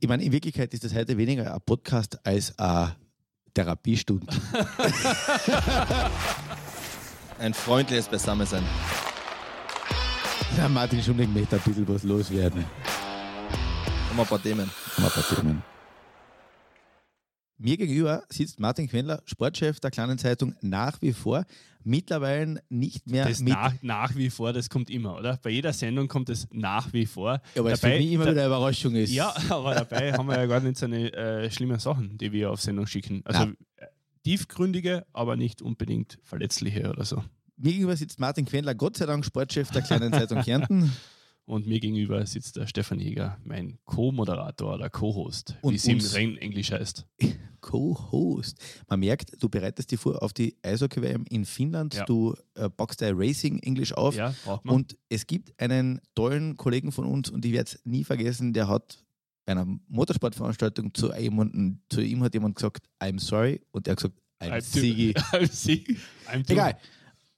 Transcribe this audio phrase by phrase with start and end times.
[0.00, 2.94] Ich meine, in Wirklichkeit ist das heute weniger ein Podcast als eine
[3.52, 4.26] Therapiestunde.
[7.40, 8.64] Ein freundliches Beisammensein.
[10.56, 12.64] Der Martin Schumling möchte ein bisschen was loswerden.
[12.64, 14.68] Haben wir ein paar Themen.
[14.96, 15.62] Haben wir ein paar Themen.
[17.60, 21.44] Mir gegenüber sitzt Martin Quendler, Sportchef der kleinen Zeitung, nach wie vor.
[21.82, 23.52] Mittlerweile nicht mehr Das mit.
[23.52, 25.38] nach, nach wie vor, das kommt immer, oder?
[25.42, 27.40] Bei jeder Sendung kommt es nach wie vor.
[27.54, 29.12] Ja, weil es für mich immer wieder eine Überraschung ist.
[29.12, 32.50] Ja, aber dabei haben wir ja gar nicht so eine äh, schlimme Sachen, die wir
[32.52, 33.22] auf Sendung schicken.
[33.24, 33.56] Also Nein.
[33.76, 33.86] äh,
[34.22, 37.24] tiefgründige, aber nicht unbedingt verletzliche oder so.
[37.56, 40.92] Mir gegenüber sitzt Martin Quendler, Gott sei Dank Sportchef der kleinen Zeitung Kärnten.
[41.48, 46.36] Und mir gegenüber sitzt der Stefan Jäger, mein Co-Moderator oder Co-Host, wie es im rein
[46.36, 47.06] Englisch heißt.
[47.62, 48.60] Co-Host.
[48.86, 51.94] Man merkt, du bereitest dich vor auf die Eishockey-WM in Finnland.
[51.94, 52.04] Ja.
[52.04, 54.14] Du äh, backst dein Racing-Englisch auf.
[54.14, 54.74] Ja, braucht man.
[54.74, 58.68] Und es gibt einen tollen Kollegen von uns und ich werde es nie vergessen, der
[58.68, 59.02] hat
[59.46, 63.96] bei einer Motorsportveranstaltung zu jemandem, zu ihm hat jemand gesagt, I'm sorry und er hat
[63.96, 65.12] gesagt, I'm, I'm Sigi.
[65.32, 65.96] I'm Sigi.
[66.30, 66.76] I'm Egal.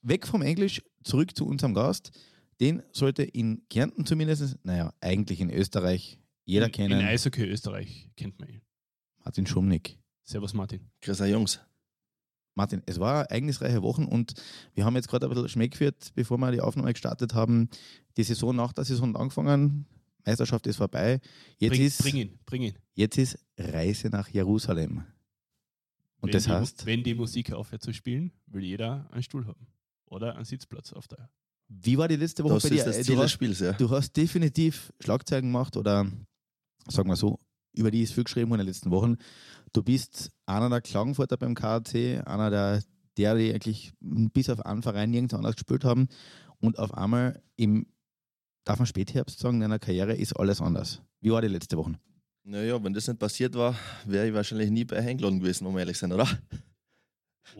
[0.02, 2.10] Weg vom Englisch, zurück zu unserem Gast.
[2.60, 7.00] Den sollte in Kärnten zumindest, naja, eigentlich in Österreich jeder in, kennen.
[7.00, 8.62] In Eishockey Österreich kennt man ihn.
[9.24, 9.98] Martin Schumnick.
[10.22, 10.90] Servus Martin.
[11.00, 11.60] Grüß euch, Jungs.
[12.54, 14.34] Martin, es war ereignisreiche Wochen und
[14.74, 17.70] wir haben jetzt gerade ein bisschen Schmäck geführt, bevor wir die Aufnahme gestartet haben.
[18.16, 19.86] Die Saison nach der Saison hat angefangen,
[20.26, 21.20] Meisterschaft ist vorbei.
[21.58, 22.74] Jetzt, Bring, ist, bring ihn, bring ihn.
[22.94, 25.04] jetzt ist Reise nach Jerusalem.
[26.20, 29.46] Und wenn das die, heißt, Wenn die Musik aufhört zu spielen, will jeder einen Stuhl
[29.46, 29.66] haben.
[30.06, 31.30] Oder einen Sitzplatz auf der.
[31.72, 32.78] Wie war die letzte Woche Das bei dir?
[32.78, 33.72] ist das Äh, du, hast, Spiels, ja.
[33.72, 36.06] du hast definitiv Schlagzeilen gemacht oder
[36.88, 37.38] sagen wir so,
[37.72, 39.16] über die ist viel geschrieben in den letzten Wochen.
[39.72, 42.82] Du bist einer der Klagenfurter beim KAC, einer der,
[43.16, 46.08] der die eigentlich bis auf einen Verein nirgends anders gespielt haben.
[46.58, 47.86] Und auf einmal im,
[48.64, 51.00] darf man Spätherbst sagen, in deiner Karriere ist alles anders.
[51.20, 51.94] Wie war die letzte Woche?
[52.42, 53.76] Naja, wenn das nicht passiert war,
[54.06, 56.26] wäre ich wahrscheinlich nie bei euch eingeladen gewesen, um ehrlich sein, oder?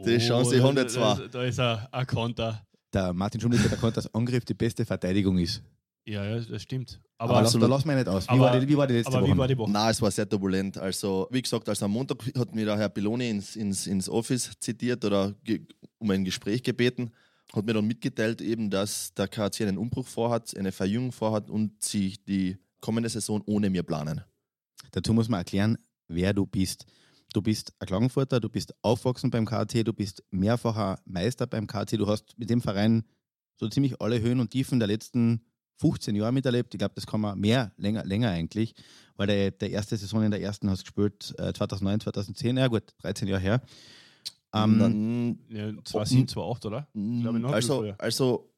[0.05, 1.29] Die Chance haben wir da, zwar.
[1.29, 2.67] Da, ist ein Konter.
[2.93, 5.63] Der Martin Schumlich hat erkannt, dass Angriff die beste Verteidigung ist.
[6.05, 7.01] Ja, ja, das stimmt.
[7.19, 7.71] Aber, Aber, lass, da absolut.
[7.71, 8.25] lassen wir nicht aus.
[8.27, 9.35] Wie, Aber- war, die, wie war die letzte aber Woche?
[9.35, 9.71] wie war die Woche?
[9.71, 10.79] Nein, es war sehr turbulent.
[10.79, 14.51] Also, wie gesagt, also am Montag hat mir der Herr Piloni ins, ins, ins Office
[14.59, 15.61] zitiert oder ge
[15.99, 17.11] um ein Gespräch gebeten,
[17.53, 21.83] hat mir dann mitgeteilt, eben, dass der KC einen Umbruch vorhat, eine Verjüngung vorhat und
[21.83, 24.23] sie die kommende Saison ohne mir planen.
[24.93, 25.77] Dazu muss man erklären,
[26.09, 26.87] wer du bist.
[27.33, 31.93] Du bist ein Klagenfurter, du bist aufgewachsen beim KT, du bist mehrfacher Meister beim KT,
[31.93, 33.05] du hast mit dem Verein
[33.57, 35.45] so ziemlich alle Höhen und Tiefen der letzten
[35.77, 36.75] 15 Jahre miterlebt.
[36.75, 38.75] Ich glaube, das kann man mehr, länger, länger eigentlich,
[39.17, 42.67] weil der, der erste Saison in der ersten hast du gespielt äh, 2009, 2010, ja
[42.67, 43.63] gut, 13 Jahre her.
[44.53, 46.89] Ähm, Dann, Ja, 2007, 2008, oder?
[46.93, 47.95] glaube, noch also, früher.
[47.99, 48.53] also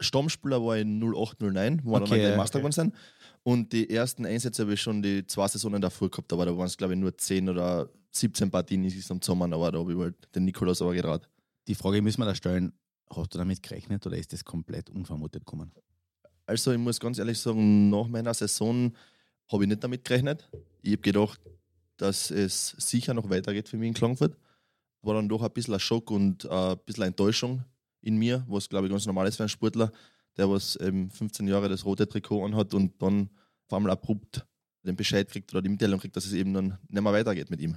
[0.00, 2.68] Stammspieler war in 08, 09, wo wir Okay, dann ja, Master okay.
[2.68, 2.94] geworden sind.
[3.42, 6.66] Und die ersten Einsätze habe ich schon die zwei Saisonen davor gehabt, aber da waren
[6.66, 7.88] es, glaube ich, nur 10 oder
[8.20, 11.28] 17 Partien insgesamt zusammen, aber da habe ich halt den Nikolaus aber getraut.
[11.66, 12.72] die Frage müssen wir da stellen,
[13.10, 15.72] hast du damit gerechnet oder ist das komplett unvermutet gekommen?
[16.46, 18.92] Also ich muss ganz ehrlich sagen, nach meiner Saison
[19.50, 20.48] habe ich nicht damit gerechnet.
[20.82, 21.40] Ich habe gedacht,
[21.96, 24.36] dass es sicher noch weitergeht für mich in Klagenfurt.
[25.02, 27.64] War dann doch ein bisschen ein Schock und ein bisschen Enttäuschung
[28.00, 29.92] in mir, was glaube ich ganz normal ist für einen Sportler,
[30.36, 33.30] der was eben 15 Jahre das rote Trikot anhat und dann
[33.66, 34.46] auf einmal abrupt
[34.84, 37.60] den Bescheid kriegt oder die Mitteilung kriegt, dass es eben dann nicht mehr weitergeht mit
[37.60, 37.76] ihm.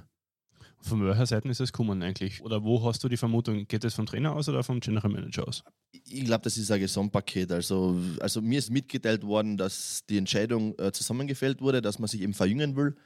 [0.82, 2.42] Von welcher Seite ist es gekommen eigentlich?
[2.42, 3.66] Oder wo hast du die Vermutung?
[3.66, 5.62] Geht es vom Trainer aus oder vom General Manager aus?
[5.92, 7.52] Ich glaube, das ist ein Gesamtpaket.
[7.52, 12.22] Also, also mir ist mitgeteilt worden, dass die Entscheidung äh, zusammengefällt wurde, dass man sich
[12.22, 12.96] eben verjüngen will.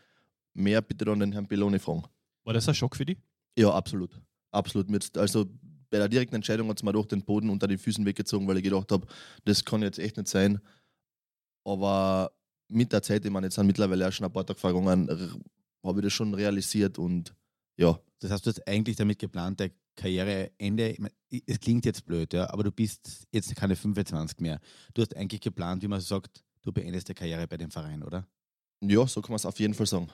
[0.52, 2.04] Mehr bitte dann den Herrn Peloni fragen.
[2.44, 3.18] War das ein Schock für dich?
[3.58, 4.20] Ja, absolut.
[4.52, 4.86] Absolut.
[5.16, 5.46] Also
[5.90, 8.58] bei der direkten Entscheidung hat es mir doch den Boden unter den Füßen weggezogen, weil
[8.58, 9.06] ich gedacht habe,
[9.44, 10.60] das kann jetzt echt nicht sein.
[11.64, 12.30] Aber
[12.68, 15.08] mit der Zeit, ich meine, jetzt sind mittlerweile auch schon ein paar Tage vergangen,
[15.82, 17.34] habe ich das schon realisiert und
[17.76, 20.96] ja, Das hast du jetzt eigentlich damit geplant, der Karriereende,
[21.46, 24.60] es klingt jetzt blöd, ja, aber du bist jetzt keine 25 mehr.
[24.92, 28.02] Du hast eigentlich geplant, wie man so sagt, du beendest die Karriere bei dem Verein,
[28.02, 28.26] oder?
[28.80, 30.08] ja, so kann man es auf jeden Fall sagen.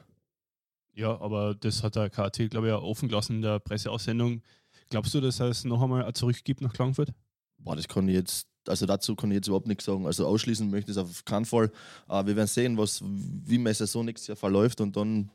[0.92, 4.42] Ja, aber das hat der KT, glaube ich, auch offen gelassen in der Presseaussendung.
[4.90, 7.12] Glaubst du, dass er es noch einmal zurückgibt nach Klagenfurt?
[7.58, 10.06] Boah, das kann ich jetzt, also dazu kann ich jetzt überhaupt nichts sagen.
[10.06, 11.70] Also ausschließen möchte ich es auf keinen Fall.
[12.06, 15.30] Aber wir werden sehen, was, wie meine Saison nächstes Jahr verläuft und dann,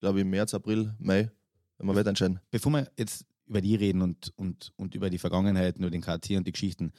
[0.00, 1.30] glaube ich, im März, April, Mai,
[1.78, 2.40] werden wir weiter entscheiden.
[2.50, 6.30] Bevor wir jetzt über die reden und, und, und über die Vergangenheit, nur den KT
[6.30, 6.92] und die Geschichten,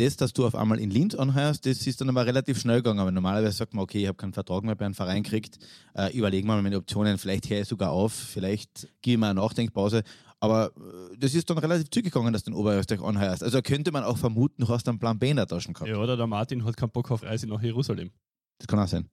[0.00, 3.00] das, dass du auf einmal in Linz anheuerst, das ist dann aber relativ schnell gegangen.
[3.00, 5.58] Aber normalerweise sagt man, okay, ich habe keinen Vertrag mehr bei einem Verein gekriegt,
[5.94, 9.26] äh, überlegen wir mal meine Optionen, vielleicht höre ich sogar auf, vielleicht gebe ich mir
[9.26, 10.02] eine Nachdenkpause.
[10.40, 13.42] Aber äh, das ist dann relativ zügig gegangen, dass du in Oberösterreich anheuerst.
[13.42, 15.90] Also könnte man auch vermuten, du hast einen Plan B in der Tasche gehabt.
[15.90, 18.10] Ja, oder der Martin hat keinen Bock auf Reise nach Jerusalem.
[18.58, 19.10] Das kann auch sein.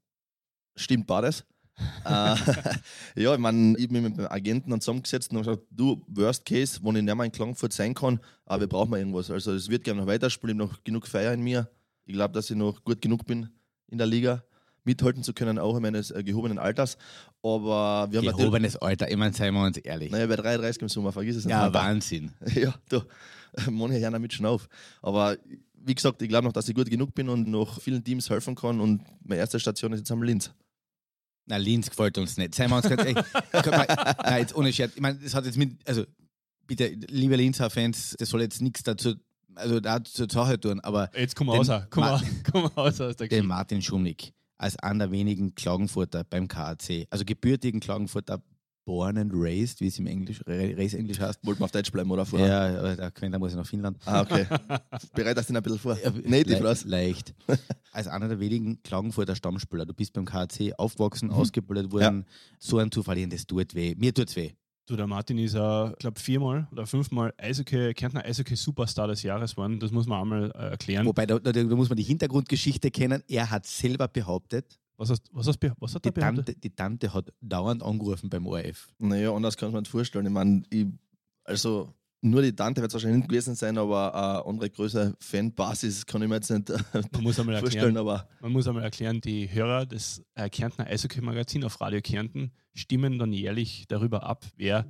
[0.77, 1.43] Stimmt beides.
[2.05, 2.35] Äh,
[3.15, 6.45] ja, ich meine, ich bin mit dem Agenten dann zusammengesetzt und habe gesagt, du, Worst
[6.45, 9.29] Case, wenn ich nicht mehr in Klagenfurt sein kann, aber wir brauchen mal irgendwas.
[9.29, 11.69] Also es wird gerne noch weiterspielen, ich habe noch genug Feier in mir.
[12.05, 13.49] Ich glaube, dass ich noch gut genug bin
[13.89, 14.43] in der Liga,
[14.83, 16.97] mithalten zu können, auch in meines äh, gehobenen Alters.
[17.43, 18.37] Aber wir haben.
[18.37, 20.11] Gehobenes Alter, ich meine, seien wir uns ehrlich.
[20.11, 21.51] Naja, bei 33 im Sommer, vergiss es nicht.
[21.51, 22.31] ja, Wahnsinn.
[22.55, 23.01] Ja, du,
[23.69, 24.67] manche hören damit schon auf.
[25.01, 25.37] Aber
[25.73, 28.55] wie gesagt, ich glaube noch, dass ich gut genug bin und noch vielen Teams helfen
[28.55, 28.79] kann.
[28.79, 30.51] Und meine erste Station ist jetzt am Linz.
[31.47, 32.53] Na, Linz gefällt uns nicht.
[32.53, 33.15] Seien wir uns ganz ehrlich.
[33.53, 34.93] Mal, Nein, jetzt ohne Scherz.
[34.95, 36.05] Ich meine, das hat jetzt mit, also
[36.67, 39.15] bitte, liebe Linzer Fans, das soll jetzt nichts dazu,
[39.55, 42.21] also da zur Sache tun, aber Jetzt komm raus, komm, raus,
[42.51, 43.47] komm raus aus der den.
[43.47, 48.41] Martin Schumnick als einer der wenigen Klagenfurter beim KAC, also gebürtigen Klagenfurter,
[48.87, 51.45] born and raised, wie es im Englisch, Race-Englisch heißt.
[51.45, 52.47] Wollten wir auf Deutsch bleiben oder vorher?
[52.47, 53.97] Ja, aber der Quenter muss ja nach Finnland.
[54.05, 54.47] Ah, okay.
[55.13, 55.97] Bereitest dich ein bisschen vor.
[56.01, 56.85] Ja, Native, le was?
[56.85, 57.35] leicht.
[57.91, 59.85] Als einer der wenigen Klagenfurter Stammspieler.
[59.85, 62.25] Du bist beim KAC aufgewachsen, ausgebildet worden.
[62.59, 63.93] So ein Zufall, das tut weh.
[63.97, 64.53] Mir tut's weh.
[64.85, 69.51] Du, der Martin ist, äh, ich glaube, viermal oder fünfmal Eishockey, Kärntner Eishockey-Superstar des Jahres
[69.51, 69.81] geworden.
[69.81, 71.05] Das muss man einmal äh, erklären.
[71.05, 73.21] Wobei, da, da, da muss man die Hintergrundgeschichte kennen.
[73.27, 76.11] Er hat selber behauptet, Was, hast, was, hast, beh- was hat die?
[76.11, 78.89] Tante, die Tante hat dauernd angerufen beim ORF.
[78.97, 80.25] Naja, anders kann man nicht vorstellen.
[80.25, 80.87] Ich meine, ich,
[81.43, 86.03] also nur die Tante wird es wahrscheinlich nicht gewesen sein, aber eine andere größere Fanbasis
[86.05, 86.77] kann ich mir jetzt nicht äh,
[87.11, 87.95] Man muss einmal vorstellen.
[87.95, 92.51] erklären, Aber man muss einmal erklären, die Hörer des äh, Kärntner Eishockey-Magazin auf Radio Kärnten
[92.73, 94.87] stimmen dann jährlich darüber ab, wer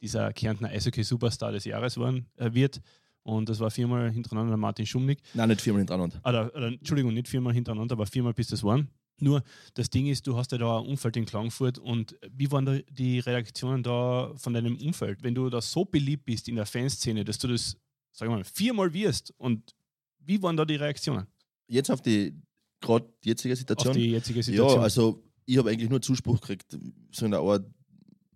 [0.00, 2.80] dieser Kärntner Eishockey-Superstar des Jahres worden, äh, wird.
[3.22, 5.20] Und das war viermal hintereinander der Martin Schumnick.
[5.34, 6.18] nein, nicht viermal hintereinander.
[6.24, 8.88] Oder, oder, Entschuldigung, nicht viermal hintereinander, aber viermal bis das waren.
[9.22, 9.42] Nur
[9.74, 12.78] das Ding ist, du hast ja da ein Umfeld in Klagenfurt und wie waren da
[12.90, 15.22] die Reaktionen da von deinem Umfeld?
[15.22, 17.76] Wenn du da so beliebt bist in der Fanszene, dass du das,
[18.12, 19.74] sag mal, viermal wirst und
[20.18, 21.26] wie waren da die Reaktionen
[21.66, 22.34] Jetzt auf die
[22.80, 23.94] gerade jetzige auf Situation.
[23.94, 24.76] die jetzige Situation?
[24.76, 26.76] Ja, also ich habe eigentlich nur Zuspruch gekriegt,
[27.12, 27.64] so in der Art,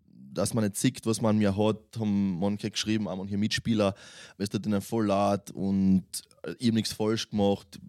[0.07, 3.95] dass man nicht sieht, was man mir hat, haben manche geschrieben, auch manche Mitspieler,
[4.39, 6.05] es tut ihnen voll leid und
[6.59, 7.81] ich habe nichts falsch gemacht.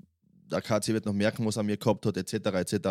[0.55, 2.33] Der KC wird noch merken, was er mir gehabt hat, etc.
[2.73, 2.87] etc.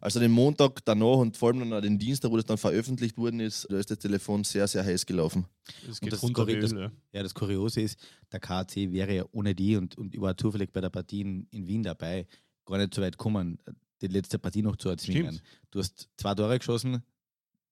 [0.00, 3.16] Also den Montag danach und vor allem dann auch den Dienstag, wo das dann veröffentlicht
[3.16, 5.46] worden ist, da ist das Telefon sehr, sehr heiß gelaufen.
[5.86, 7.22] das und geht das Korri- das- Öl, ja.
[7.22, 7.98] Das Kuriose ist,
[8.30, 11.46] der KAC wäre ja ohne die und, und ich war zufällig bei der Partie in,
[11.50, 12.26] in Wien dabei,
[12.66, 13.58] gar nicht so weit gekommen,
[14.02, 15.32] die letzte Partie noch zu erzwingen.
[15.34, 15.42] Stimmt.
[15.70, 17.02] Du hast zwei Tore geschossen,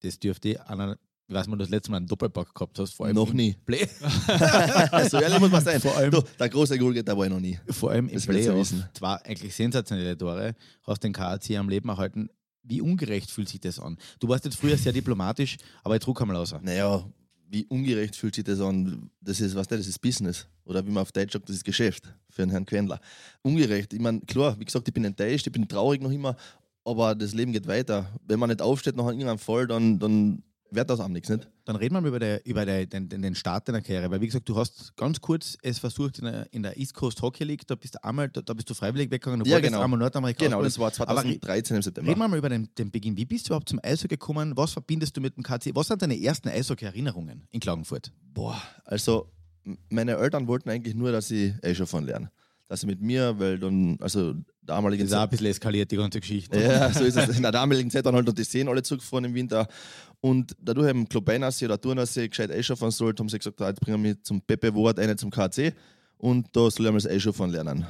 [0.00, 0.98] das dürfte einer,
[1.32, 3.56] weiß mal, du das letzte Mal einen Doppelpack gehabt hast, vor allem Noch nie.
[3.65, 3.87] Play,
[5.11, 5.81] so ehrlich muss man sein.
[5.81, 7.59] Vor allem- du, der große Goalgetter war ich noch nie.
[7.71, 10.55] vor allem im Playoff, zwei eigentlich sensationelle Tore,
[10.87, 12.29] hast den KAC am Leben erhalten.
[12.62, 13.99] Wie ungerecht fühlt sich das an?
[14.21, 16.55] Du warst jetzt früher sehr diplomatisch, aber jetzt ruck einmal raus.
[16.62, 17.05] Naja,
[17.49, 19.11] wie ungerecht fühlt sich das an?
[19.21, 20.47] Das ist, was das ist Business.
[20.65, 23.00] Oder wie man auf Deutsch sagt, das ist Geschäft für einen Herrn Quendler.
[23.43, 23.93] Ungerecht.
[23.93, 26.37] Ich meine, klar, wie gesagt, ich bin enttäuscht, ich bin traurig noch immer,
[26.85, 28.11] aber das Leben geht weiter.
[28.26, 30.43] Wenn man nicht aufsteht nach irgendeinem Fall, dann, dann
[30.75, 31.49] wird das am nichts, nicht?
[31.65, 34.26] Dann reden wir mal über, der, über der, den, den, Start deiner Karriere, weil wie
[34.26, 37.67] gesagt, du hast ganz kurz es versucht in der, in der East Coast Hockey League,
[37.67, 39.82] da bist du einmal, da, da bist du freiwillig weggegangen, du Ja, genau.
[39.82, 42.11] einmal Nordamerika Genau, das war Aber 2013 im September.
[42.11, 43.17] Reden wir mal über den, den Beginn.
[43.17, 44.56] Wie bist du überhaupt zum Eishockey gekommen?
[44.56, 45.75] Was verbindest du mit dem KC?
[45.75, 48.12] Was sind deine ersten Eishockey-Erinnerungen in Klagenfurt?
[48.32, 49.31] Boah, also
[49.88, 52.29] meine Eltern wollten eigentlich nur, dass ich Eishockey lernen.
[52.69, 55.97] Dass sie mit mir, weil dann, also damaligen Das ist auch ein bisschen eskaliert, die
[55.97, 56.61] ganze Geschichte.
[56.61, 57.37] Ja, so ist es.
[57.37, 59.69] In der damaligen Zeit waren halt noch die Seen alle zugefahren im Winter.
[60.25, 64.12] Und dadurch haben Klobeinassee oder Turnersee gescheit Eishockey sollte, haben sie gesagt, jetzt bringen wir
[64.12, 65.75] mich zum Pepe Wort, eine zum KC.
[66.16, 67.87] Und da soll ich einmal das lernen.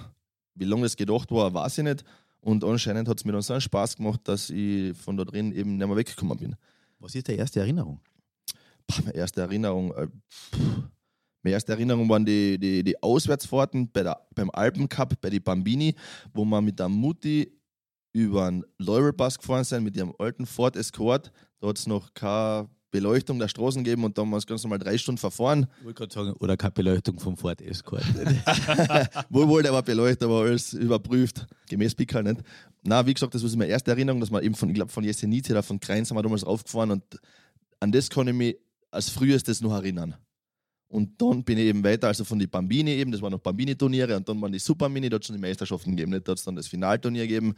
[0.56, 2.04] Wie lange das gedacht war, weiß ich nicht.
[2.40, 5.52] Und anscheinend hat es mir dann so einen Spaß gemacht, dass ich von da drin
[5.52, 6.56] eben nicht mehr weggekommen bin.
[6.98, 8.00] Was ist die erste Erinnerung?
[8.88, 10.08] Pah, meine erste Erinnerung, äh,
[11.44, 15.94] meine erste Erinnerung waren die, die, die Auswärtsfahrten bei der, beim Alpencup, bei die Bambini,
[16.32, 17.60] wo wir mit der Mutti
[18.14, 21.32] über einen Laurelpass gefahren sind, mit ihrem alten Ford Escort.
[21.60, 24.62] Da hat es noch keine Beleuchtung der Straßen gegeben und da haben wir uns ganz
[24.62, 25.66] normal drei Stunden verfahren.
[25.80, 28.04] Ich wollte gerade sagen, oder keine Beleuchtung vom Ford Escort.
[29.30, 31.44] Wohl, wohl, der war beleuchtet, aber alles überprüft.
[31.68, 32.40] Gemäß Pickel nicht.
[32.84, 35.02] Na, wie gesagt, das war meine erste Erinnerung, dass wir eben von, ich glaube, von
[35.02, 37.02] Jesenice oder von Kreins haben wir damals raufgefahren und
[37.80, 38.56] an das kann ich mich
[38.92, 40.14] als frühestes noch erinnern.
[40.86, 44.16] Und dann bin ich eben weiter, also von den Bambini eben, das waren noch Bambini-Turniere
[44.16, 46.28] und dann waren die Supermini, da hat es schon die Meisterschaften gegeben, nicht?
[46.28, 47.56] da hat es dann das Finalturnier gegeben,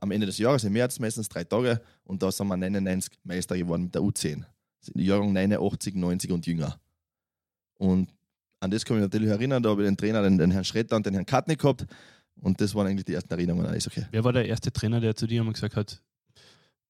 [0.00, 3.56] am Ende des Jahres, im März, meistens drei Tage und da sind wir 99 Meister
[3.56, 4.44] geworden mit der U10.
[4.94, 6.78] Die Jahrgang 89, 90 und jünger.
[7.74, 8.12] Und
[8.60, 10.64] an das kann ich mich natürlich erinnern, da habe ich den Trainer, den, den Herrn
[10.64, 11.86] Schretter und den Herrn Katnik gehabt
[12.40, 14.04] und das waren eigentlich die ersten Erinnerungen an Eishockey.
[14.10, 16.02] Wer war der erste Trainer, der zu dir einmal gesagt hat,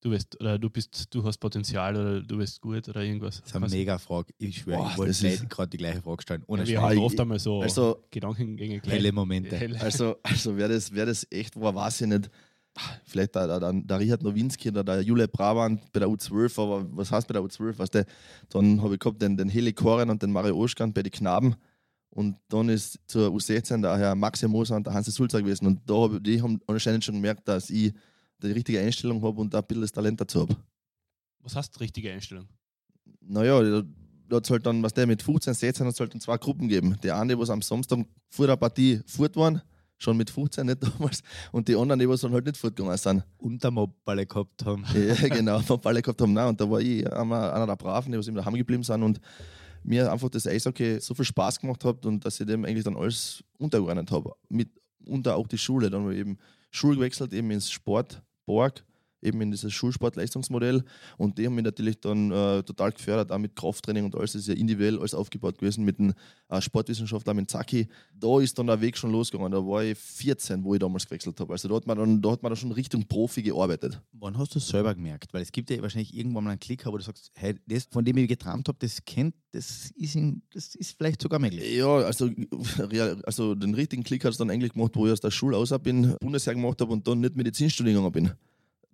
[0.00, 3.40] du bist, oder du bist, du hast Potenzial oder du bist gut oder irgendwas?
[3.40, 4.32] Das ist eine mega Frage.
[4.38, 6.42] Ich schwöre, Boah, ich wollte gerade die gleiche Frage stellen.
[6.46, 8.94] Ohne Ja, wir haben oft einmal so Also, Gedankengänge gleich.
[8.94, 9.56] Helle Momente.
[9.56, 9.80] Helle.
[9.80, 12.30] also, also wer, das, wer das echt war, weiß ich nicht.
[13.04, 17.11] Vielleicht der, der, der Richard Nowinski oder der Jule Brabant bei der U12, aber was
[17.11, 17.78] heißt bei der U12?
[17.78, 18.06] Weißt du,
[18.50, 21.56] dann habe ich gehabt den, den Heli Koren und den Mario Oschkan bei den Knaben.
[22.11, 25.66] Und dann ist zur U16 der Herr Maxi Moser und der Hansi Sulzer gewesen.
[25.66, 27.92] Und da hab, die haben anscheinend schon gemerkt, dass ich
[28.42, 30.56] die richtige Einstellung habe und da ein bisschen das Talent dazu habe.
[31.40, 32.49] Was heißt richtige Einstellung?
[33.21, 33.83] Naja, da,
[34.28, 36.68] da hat halt dann, was der mit 15, 16 hat es halt dann zwei Gruppen
[36.68, 36.97] geben.
[37.02, 39.61] Die eine, die am Samstag vor der Partie fort waren,
[39.99, 41.23] schon mit 15, nicht damals,
[41.53, 43.25] und die anderen, die was dann halt nicht fortgegangen sind.
[43.38, 44.85] Und der Mobballe gehabt haben.
[44.95, 46.33] Ja, genau, Mobballe gehabt haben.
[46.33, 49.03] Nein, und da war ich einer, einer der Braven, die was immer daheim geblieben sind
[49.03, 49.21] und
[49.83, 52.97] mir einfach das Eishockey so viel Spaß gemacht hat und dass ich dem eigentlich dann
[52.97, 54.33] alles untergeordnet habe.
[54.49, 54.69] Mit
[55.07, 55.88] unter auch die Schule.
[55.91, 56.38] Dann habe ich eben
[56.71, 58.85] Schule gewechselt, eben ins Sport, Borg
[59.23, 60.85] eben in dieses Schulsportleistungsmodell.
[61.16, 64.32] Und die haben mich natürlich dann äh, total gefördert, auch mit Krafttraining und alles.
[64.32, 66.14] Das ist ja individuell alles aufgebaut gewesen mit dem
[66.49, 67.88] äh, Sportwissenschaftler, mit Zaki.
[68.14, 69.52] Da ist dann der Weg schon losgegangen.
[69.52, 71.52] Da war ich 14, wo ich damals gewechselt habe.
[71.52, 74.00] Also da hat man dann, da hat man dann schon Richtung Profi gearbeitet.
[74.12, 75.32] Wann hast du es selber gemerkt?
[75.32, 78.04] Weil es gibt ja wahrscheinlich irgendwann mal einen Klick, wo du sagst, hey, das, von
[78.04, 81.76] dem ich geträumt habe, das kennt, das ist, in, das ist vielleicht sogar möglich.
[81.76, 82.30] Ja, also,
[83.25, 85.76] also den richtigen Klick hat es dann eigentlich gemacht, wo ich aus der Schule aus
[85.82, 88.32] bin, Bundesjahr gemacht habe und dann nicht Medizinstudium gegangen bin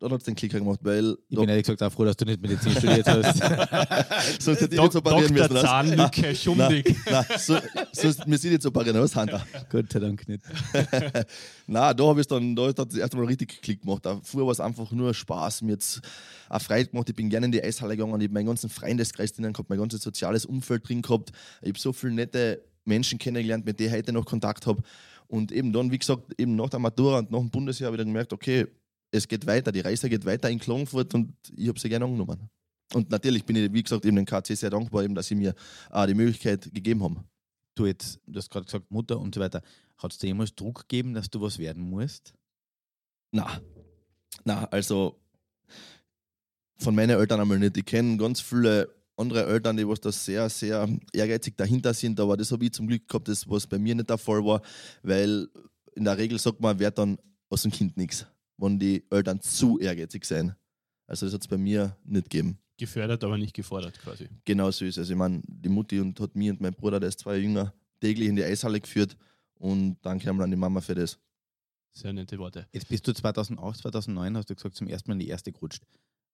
[0.02, 1.16] dann hat es den Klicker gemacht, weil.
[1.28, 3.38] Ich bin ehrlich gesagt auch froh, dass du nicht Medizin studiert hast.
[4.42, 5.56] sonst hätte ich nicht so parieren müssen.
[5.56, 6.96] Zahnlücke, schundig.
[7.08, 7.56] Nein, so,
[7.92, 9.46] sonst, wir sind nicht so parieren aus, Hunter.
[9.70, 10.42] Gott sei Dank nicht.
[11.66, 14.02] nein, da habe ich dann, da hat es erstmal richtig Klick gemacht.
[14.24, 15.62] Vorher war es einfach nur Spaß.
[15.62, 16.00] Mir jetzt
[16.48, 17.08] auch Freude gemacht.
[17.08, 18.20] Ich bin gerne in die Eishalle gegangen.
[18.20, 21.30] Ich habe meinen ganzen Freundeskreis drinnen gehabt, mein ganzes soziales Umfeld drin gehabt.
[21.62, 24.82] Ich habe so viele nette Menschen kennengelernt, mit denen ich heute noch Kontakt habe.
[25.28, 28.00] Und eben dann, wie gesagt, eben nach der Matura und nach dem Bundesjahr habe ich
[28.00, 28.66] dann gemerkt, okay,
[29.12, 32.48] es geht weiter, die Reise geht weiter in Klagenfurt und ich habe sie gerne angenommen.
[32.94, 35.54] Und natürlich bin ich, wie gesagt, eben dem KC sehr dankbar, eben, dass sie mir
[35.90, 37.24] äh, die Möglichkeit gegeben haben.
[37.74, 39.62] Du jetzt, du hast gerade gesagt, Mutter und so weiter.
[39.98, 42.34] Hat es dir jemals Druck gegeben, dass du was werden musst?
[43.30, 43.60] Na,
[44.44, 45.18] na, also
[46.78, 47.76] von meinen Eltern einmal nicht.
[47.76, 52.36] Ich kenne ganz viele andere Eltern, die was da sehr, sehr ehrgeizig dahinter sind, aber
[52.36, 54.62] das habe ich zum Glück gehabt, das was bei mir nicht der Fall war,
[55.02, 55.48] weil
[55.94, 58.26] in der Regel sagt man, wer dann aus dem Kind nichts
[58.62, 60.54] wenn die Eltern zu ehrgeizig sind.
[61.06, 62.58] Also das hat es bei mir nicht gegeben.
[62.78, 64.28] Gefördert, aber nicht gefordert quasi.
[64.44, 64.98] Genau so ist es.
[64.98, 67.74] Also ich meine, die Mutti und hat mich und mein Bruder, der ist zwei jünger,
[68.00, 69.16] täglich in die Eishalle geführt
[69.54, 71.18] und danke einmal an die Mama für das.
[71.92, 72.66] Sehr nette Worte.
[72.72, 75.82] Jetzt bist du 2008, 2009, hast du gesagt, zum ersten Mal in die erste gerutscht.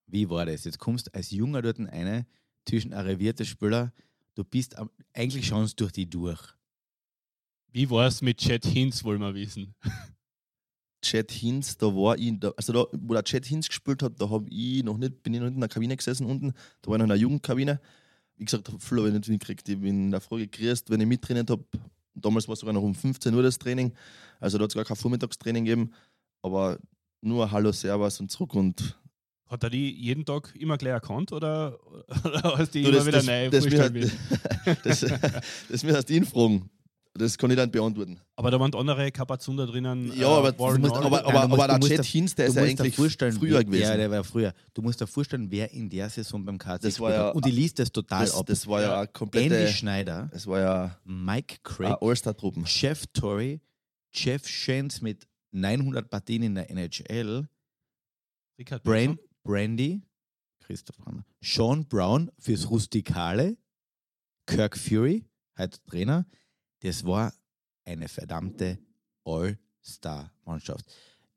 [0.07, 0.65] Wie war das?
[0.65, 2.27] Jetzt kommst du als Junger dort eine
[2.65, 3.93] zwischen arrivierte Spieler,
[4.35, 4.77] du bist
[5.13, 6.41] eigentlich schon durch die durch.
[7.73, 9.75] Wie war es mit Chad Hinz, wollen wir wissen?
[11.03, 14.29] Chad Hinz, da war ich, da, also da, wo der Chad Hinz gespielt hat, da
[14.29, 16.53] habe ich noch nicht, bin ich noch nicht in der Kabine gesessen unten,
[16.83, 17.81] da war ich noch in der Jugendkabine.
[18.37, 19.69] Wie gesagt, viel habe ich nicht mitgekriegt.
[19.69, 21.65] Ich bin in der Früh gekriegt, wenn ich mittrainiert habe.
[22.15, 23.93] Damals war es sogar noch um 15 Uhr das Training.
[24.39, 25.93] Also da hat es gar kein Vormittagstraining gegeben.
[26.43, 26.79] Aber
[27.21, 28.97] nur Hallo, Servus und zurück und
[29.49, 31.79] hat er die jeden Tag immer gleich erkannt oder,
[32.25, 33.65] oder hast du die immer wieder das, neu das,
[34.83, 35.21] das, das, das,
[35.69, 36.71] das, das ihn fragen.
[37.19, 38.21] Das kann ich dann beantworten.
[38.37, 40.13] Aber da waren andere Kapazunder drinnen.
[40.17, 42.95] Ja, aber, äh, musst, aber, aber, aber, aber der Chat Hinz, der ist ja eigentlich
[42.95, 43.83] früher gewesen.
[43.83, 44.55] Ja, der war früher.
[44.73, 47.51] Du musst dir vorstellen, wer in der Saison beim KC das war ja, Und die
[47.51, 48.47] liest das total das, ab.
[48.47, 49.51] Das war ja, ja komplett.
[49.51, 50.29] Andy Schneider.
[50.33, 50.99] Das war ja.
[51.05, 51.97] Mike Craig.
[52.01, 52.65] All-Star-Truppen.
[52.67, 53.61] Jeff Torrey.
[54.13, 57.49] Jeff Shens mit 900 Partien in der NHL.
[58.59, 60.03] Richard Brand, Brandy.
[60.61, 61.25] Christoph Hanna.
[61.41, 63.57] Sean Brown fürs Rustikale.
[64.47, 65.27] Kirk Fury,
[65.59, 66.25] heute Trainer
[66.81, 67.33] das war
[67.85, 68.79] eine verdammte
[69.25, 70.85] All-Star-Mannschaft.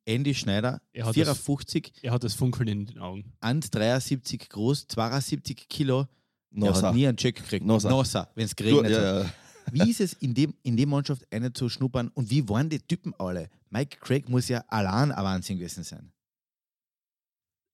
[0.05, 1.93] Andy Schneider, er 54.
[1.93, 3.33] Das, er hat das Funkeln in den Augen.
[3.41, 6.07] 1,73 groß, 72 Kilo.
[6.49, 6.81] Nossa.
[6.81, 7.65] Er hat nie einen Check gekriegt.
[7.65, 9.33] Nossa, Nossa wenn es geregnet ja, hat.
[9.71, 12.79] Wie ist es, in dem, in dem Mannschaft eine zu schnuppern und wie waren die
[12.79, 13.47] Typen alle?
[13.69, 16.11] Mike Craig muss ja allein ein Wahnsinn gewesen sein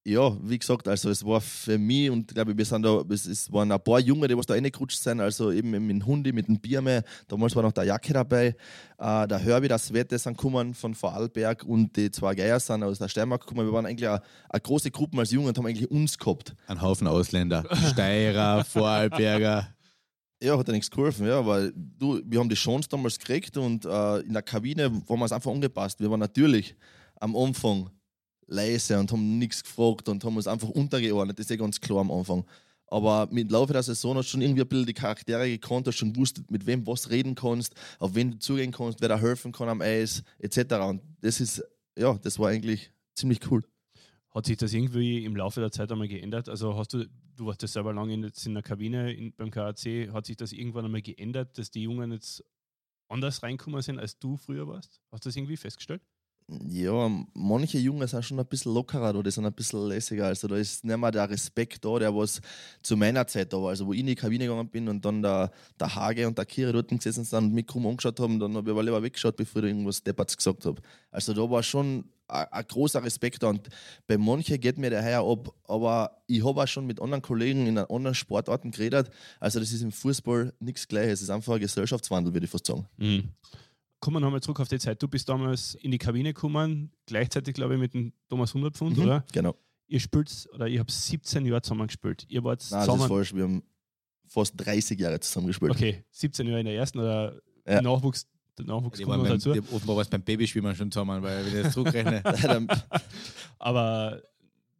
[0.08, 3.70] ja, wie gesagt, also es war für mich und glaube wir sind da, es, waren
[3.70, 6.58] ein paar Junge, die was da reingerutscht sind, also eben mit dem Hundi, mit dem
[6.58, 8.56] Bierme, damals war noch der Jacke dabei,
[8.98, 12.98] äh, der Herbie, der Svette sind gekommen von Vorarlberg und die zwei Geier sind aus
[12.98, 13.66] der Steiermark gekommen.
[13.66, 16.54] Wir waren eigentlich eine, eine große Gruppe als Jungen und haben eigentlich uns gehabt.
[16.66, 19.68] Ein Haufen Ausländer, Steirer, Vorarlberger.
[20.42, 23.84] Ja, hat ja nichts geholfen, ja, weil du, wir haben die Chance damals gekriegt und
[23.84, 26.00] äh, in der Kabine waren wir es einfach angepasst.
[26.00, 26.76] Wir waren natürlich
[27.20, 27.90] am Anfang
[28.48, 31.38] leise und haben nichts gefragt und haben uns einfach untergeordnet.
[31.38, 32.44] Das ist ja ganz klar am Anfang.
[32.90, 35.96] Aber mit Laufe der Saison hast du schon irgendwie ein bisschen die Charaktere gekannt, hast
[35.96, 39.52] schon gewusst, mit wem was reden kannst, auf wen du zugehen kannst, wer da helfen
[39.52, 40.74] kann am Eis, etc.
[40.88, 41.62] Und das ist,
[41.96, 43.62] ja, das war eigentlich ziemlich cool.
[44.30, 46.48] Hat sich das irgendwie im Laufe der Zeit einmal geändert?
[46.48, 50.10] Also hast du, du warst ja selber lange in, in der Kabine in, beim KAC,
[50.12, 52.42] hat sich das irgendwann einmal geändert, dass die Jungen jetzt
[53.08, 55.00] anders reinkommen sind, als du früher warst?
[55.10, 56.02] Hast du das irgendwie festgestellt?
[56.50, 60.26] Ja, manche Jungen sind schon ein bisschen lockerer da, die sind ein bisschen lässiger.
[60.26, 62.40] Also da ist nicht mehr der Respekt da, der was
[62.82, 63.68] zu meiner Zeit da war.
[63.68, 66.46] Also wo ich in die Kabine gegangen bin und dann der, der Hage und der
[66.46, 69.36] Kire dort gesessen sind und mich krumm angeschaut haben, dann habe ich aber lieber weggeschaut,
[69.36, 70.80] bevor ich irgendwas Depperts gesagt habe.
[71.10, 73.48] Also da war schon ein, großer Respekt da.
[73.48, 73.68] Und
[74.06, 77.66] bei manchen geht mir der heuer ab, aber ich habe auch schon mit anderen Kollegen
[77.66, 79.10] in anderen Sportarten geredet.
[79.38, 81.14] Also das ist im Fußball nichts Gleiches.
[81.14, 82.86] Es ist einfach ein Gesellschaftswandel, würde ich fast sagen.
[82.96, 83.28] Mhm.
[84.00, 85.02] Kommen wir nochmal zurück auf die Zeit.
[85.02, 89.02] Du bist damals in die Kabine gekommen, gleichzeitig, glaube ich, mit dem Thomas Hundertpfund, Mhm,
[89.04, 89.24] oder?
[89.32, 89.56] Genau.
[89.88, 92.24] Ihr spielt, oder ihr habt 17 Jahre zusammen gespielt.
[92.28, 93.08] Ihr wart Nein, das ist zusammen.
[93.08, 93.34] falsch.
[93.34, 93.62] Wir haben
[94.26, 95.72] fast 30 Jahre zusammen gespielt.
[95.72, 97.80] Okay, 17 Jahre in der ersten oder Ja.
[97.82, 98.26] Nachwuchs,
[98.58, 99.50] der Nachwuchs Die kommt beim, dazu.
[99.72, 102.22] offenbar war es beim Babyschwimmen schon zusammen, weil wenn ich das zurückrechne.
[103.58, 104.22] Aber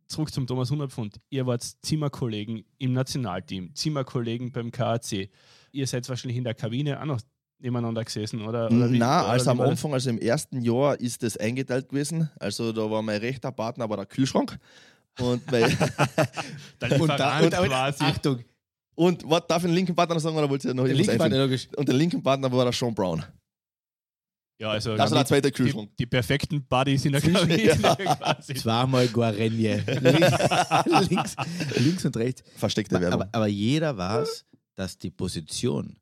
[0.06, 1.20] zurück zum Thomas Hundertpfund.
[1.30, 5.30] Ihr wart Zimmerkollegen im Nationalteam, Zimmerkollegen beim KAC.
[5.72, 7.20] Ihr seid wahrscheinlich in der Kabine auch noch
[7.60, 8.66] nebeneinander gesessen, oder?
[8.70, 9.60] oder wie- Na, oder also am?
[9.60, 12.30] Anfang, also im ersten Jahr ist das eingeteilt gewesen.
[12.38, 14.58] Also da war mein rechter Partner war der Kühlschrank.
[15.20, 15.62] Und, mein,
[16.80, 18.04] Der und, da, und, und quasi.
[18.04, 18.44] Achtung,
[18.94, 21.06] und was darf ich den linken Partner noch sagen oder wollt ihr noch der irgendwas
[21.08, 21.50] linke Partner, einfügen?
[21.50, 21.68] logisch.
[21.76, 23.24] Und der linken Partner war der Sean Brown.
[24.60, 25.90] Ja, also Das war der zweite die, Kühlschrank.
[25.98, 27.76] die perfekten Buddies in der Kabine Ja.
[27.96, 28.54] quasi.
[28.54, 29.84] Zweimal Guarenje.
[30.00, 31.36] links, links,
[31.76, 32.42] links und rechts.
[32.56, 33.22] Versteckte Werbung.
[33.22, 35.96] Aber, aber jeder weiß, dass die Position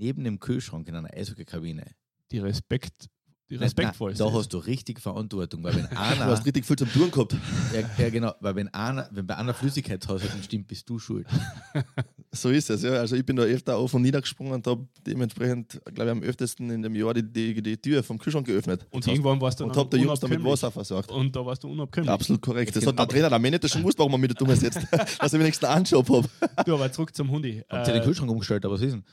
[0.00, 1.84] neben dem Kühlschrank in einer Eishockeykabine
[2.32, 3.10] Die Respekt,
[3.50, 4.24] die Nein, respektvollste.
[4.24, 7.36] Da hast du richtig Verantwortung, weil wenn du einer, hast richtig viel zum Tun gehabt.
[7.74, 11.26] ja, ja genau, weil wenn einer, wenn bei einer Flüssigkeitshaushalt stimmt, bist du schuld.
[12.32, 12.92] So ist es, ja.
[12.92, 16.22] Also ich bin da öfter auf und nieder gesprungen und habe dementsprechend, glaube ich, am
[16.22, 18.86] öftesten in dem Jahr die, die, die Tür vom Kühlschrank geöffnet.
[18.90, 20.52] und irgendwann warst du Und dann habe der Jungs da mit unabkömmlich.
[20.52, 21.10] Wasser versorgt.
[21.10, 22.08] Und da warst du unabkömmlich.
[22.08, 22.76] Absolut korrekt.
[22.76, 24.78] Das Jetzt hat der Trainer, der Manager schon gewusst, warum er mit der Dumme setzt.
[25.18, 26.28] dass ich wenigstens einen Job habe.
[26.64, 27.64] Du, aber zurück zum Hundi.
[27.68, 29.04] Habt ihr den Kühlschrank umgestellt, aber was ist denn?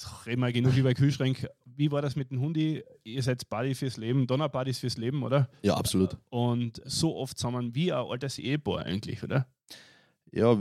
[0.00, 1.46] Jetzt reden wir genug über Kühlschrank.
[1.66, 2.82] Wie war das mit dem Hundi?
[3.04, 5.50] Ihr seid Buddy fürs Leben, Donner-Buddies fürs Leben, oder?
[5.62, 6.16] Ja, absolut.
[6.30, 9.46] Und so oft zusammen wie ein altes Ehepaar eigentlich, oder?
[10.32, 10.56] Ja,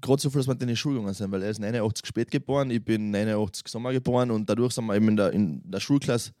[0.00, 2.30] gerade so viel, dass wir in die Schule gegangen sind, weil er ist 89 spät
[2.30, 5.80] geboren, ich bin 89 Sommer geboren und dadurch sind wir eben in der, in der
[5.80, 6.32] Schulklasse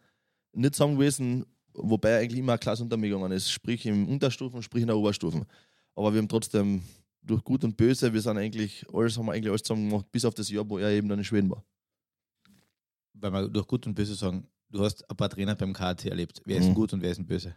[0.54, 4.08] nicht zusammen gewesen, wobei er eigentlich immer eine Klasse unter mir gegangen ist, sprich im
[4.08, 5.44] Unterstufen, sprich in der Oberstufen.
[5.94, 6.80] Aber wir haben trotzdem
[7.20, 10.24] durch Gut und Böse, wir sind eigentlich, alles haben wir eigentlich alles zusammen gemacht, bis
[10.24, 11.62] auf das Jahr, wo er eben dann in Schweden war.
[13.22, 16.42] Weil wir durch gut und böse sagen, du hast ein paar Trainer beim KT erlebt.
[16.44, 16.74] Wer ist Mhm.
[16.74, 17.54] gut und wer ist denn böse?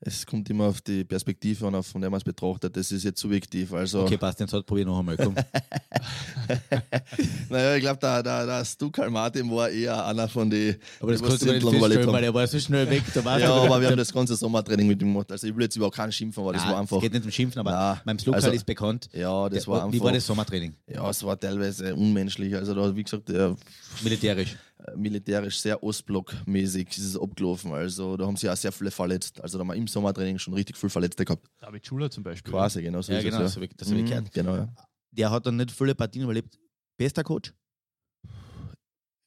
[0.00, 2.76] Es kommt immer auf die Perspektive und auf von der man es betrachtet.
[2.76, 3.72] Das ist jetzt subjektiv.
[3.72, 5.16] Also, Okay, den Satz probier noch einmal.
[5.16, 5.34] Komm.
[7.50, 10.76] naja, ich glaube, der, der, der Stukal Martin war eher einer von den.
[11.00, 13.02] Aber das kannst du nicht feststellen, weil er war so schnell weg.
[13.12, 15.32] Da Ja, du- aber wir haben das ganze Sommertraining mit ihm gemacht.
[15.32, 16.96] Also ich will jetzt überhaupt keinen schimpfen, aber das Nein, war einfach.
[16.98, 19.08] Es geht nicht um Schimpfen, aber Nein, beim Slokal also- ist bekannt.
[19.12, 19.92] Ja, das Der- war einfach.
[19.92, 20.74] Wie war das Sommertraining?
[20.86, 22.54] Ja, es war teilweise unmenschlich.
[22.54, 23.56] Also da, wie gesagt, der,
[24.02, 24.56] Militärisch.
[24.96, 27.72] Militärisch sehr Ostblock-mäßig ist es abgelaufen.
[27.72, 29.40] Also da haben sie auch sehr viele verletzt.
[29.40, 31.48] Also da haben wir im Sommertraining schon richtig viele Verletzte gehabt.
[31.58, 32.52] David Schuler zum Beispiel.
[32.52, 33.56] Quasi, genau so Ja, ist genau, das es.
[33.56, 34.32] habe ich, das hab ich Mhm, gehört.
[34.32, 34.68] Genau, ja.
[35.10, 36.58] Der hat dann nicht viele Partien überlebt.
[36.96, 37.52] Bester Coach?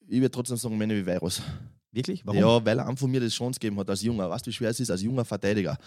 [0.07, 1.41] Ich würde trotzdem sagen, Männer wie Virus.
[1.91, 2.25] Wirklich?
[2.25, 2.39] Warum?
[2.39, 4.29] Ja, weil er einfach mir die Chance gegeben hat als Junger.
[4.29, 5.77] Weißt du, wie schwer es ist, als junger Verteidiger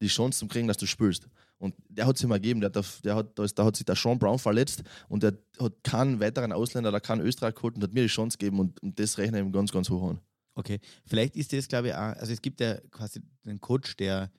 [0.00, 1.26] die Chance zu kriegen, dass du spielst.
[1.58, 2.60] Und der hat es ihm gegeben.
[2.60, 5.22] Der hat, auf- der, hat, da, ist, da hat sich der Sean Brown verletzt und
[5.22, 8.60] der hat keinen weiteren Ausländer oder keinen Österreicher geholt und hat mir die Chance gegeben
[8.60, 10.20] und, und das rechne ich ihm ganz, ganz hoch an.
[10.54, 10.80] Okay.
[11.06, 14.30] Vielleicht ist das, glaube ich, auch, also es gibt ja quasi den Coach, der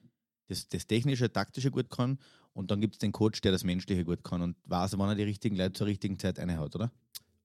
[0.47, 2.19] das, das Technische, Taktische gut kann
[2.53, 5.15] und dann gibt es den Coach, der das Menschliche gut kann und weiß, wann er
[5.15, 6.91] die richtigen Leute zur richtigen Zeit einhaut, oder?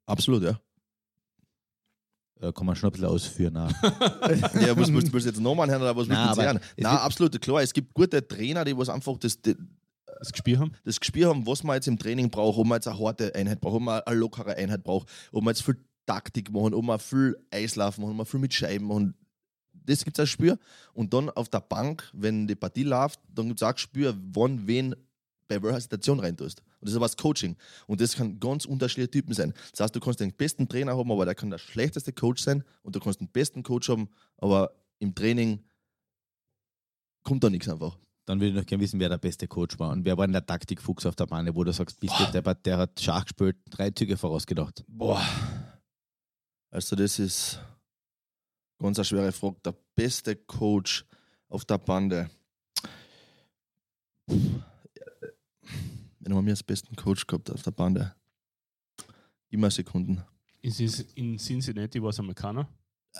[0.07, 0.61] Absolut, ja.
[2.43, 3.55] Äh, kann man schon ein bisschen ausführen.
[3.55, 6.73] Ja was willst du jetzt nochmal hören oder was Nein, willst du aber jetzt hören?
[6.77, 7.63] es Nein, absolut, klar.
[7.63, 9.55] Es gibt gute Trainer, die was einfach das, das,
[10.19, 10.73] Das Gespiel haben?
[10.85, 13.61] das Gespür haben, was man jetzt im Training braucht, ob man jetzt eine harte Einheit
[13.61, 16.99] braucht, ob man eine lockere Einheit braucht, ob man jetzt viel Taktik machen, ob man
[16.99, 19.15] viel Eislaufen machen, ob man viel mit Scheiben machen.
[19.73, 20.59] Das gibt es ein Gespür.
[20.95, 24.17] Und dann auf der Bank, wenn die Partie läuft, dann gibt es auch ein Gespür,
[24.33, 24.97] wann wen
[25.49, 26.63] bei welcher Situation reintust.
[26.83, 27.57] Und das ist aber das Coaching.
[27.87, 29.55] Und das kann ganz unterschiedliche Typen sein.
[29.71, 32.65] Das heißt, du kannst den besten Trainer haben, aber der kann der schlechteste Coach sein.
[32.83, 35.63] Und du kannst den besten Coach haben, aber im Training
[37.23, 37.97] kommt da nichts einfach.
[38.25, 40.33] Dann würde ich noch gerne wissen, wer der beste Coach war und wer war in
[40.33, 43.57] der Taktikfuchs auf der Bahn, wo du sagst, bist du deppert, der hat Schach gespielt,
[43.71, 44.83] drei Züge vorausgedacht.
[44.89, 45.23] Boah.
[46.73, 47.61] Also, das ist
[48.81, 49.57] ganz eine schwere Frage.
[49.65, 51.05] Der beste Coach
[51.49, 52.29] auf der Bande.
[56.33, 58.15] Wenn haben wir als besten Coach gehabt auf der Bande?
[59.51, 60.23] Immer Sekunden.
[60.63, 62.67] In Cin- In Cincinnati war es Amerikaner.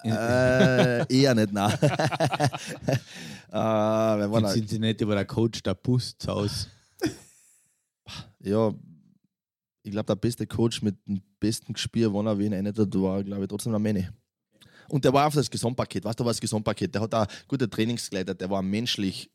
[0.03, 1.75] Äh, eher nicht, nein.
[1.75, 1.79] äh,
[3.51, 4.53] wer war In da?
[4.53, 6.69] Cincinnati war der Coach der Busthaus.
[8.41, 8.73] Ja,
[9.83, 13.23] ich glaube, der beste Coach mit dem besten Gespür, wann er wen einer hat, war,
[13.23, 14.09] glaube ich, trotzdem der Manny.
[14.89, 16.05] Und der war einfach das Gesamtpaket.
[16.05, 16.95] Weißt du, was das Gesamtpaket?
[16.95, 19.31] Der hat auch gute Trainingskleider, der war menschlich.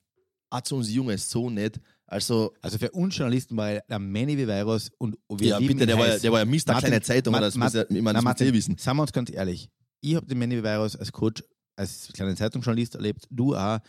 [0.49, 1.79] Auch zu uns Junge so nett.
[2.09, 5.83] Also, Also für uns Journalisten war er der Manny Viveros und wir ja, lieben bitte,
[5.83, 6.51] ihn der war, ja- der war ja Mr.
[6.67, 8.77] Martin, kleine Zeitung, Ma- das Ma- muss ja, ich meine, das wissen.
[8.77, 9.69] Sagen wir uns ganz ehrlich.
[10.01, 11.43] Ich habe den Manny Viveros als Coach,
[11.75, 13.79] als kleiner Zeitungsjournalist erlebt, du auch.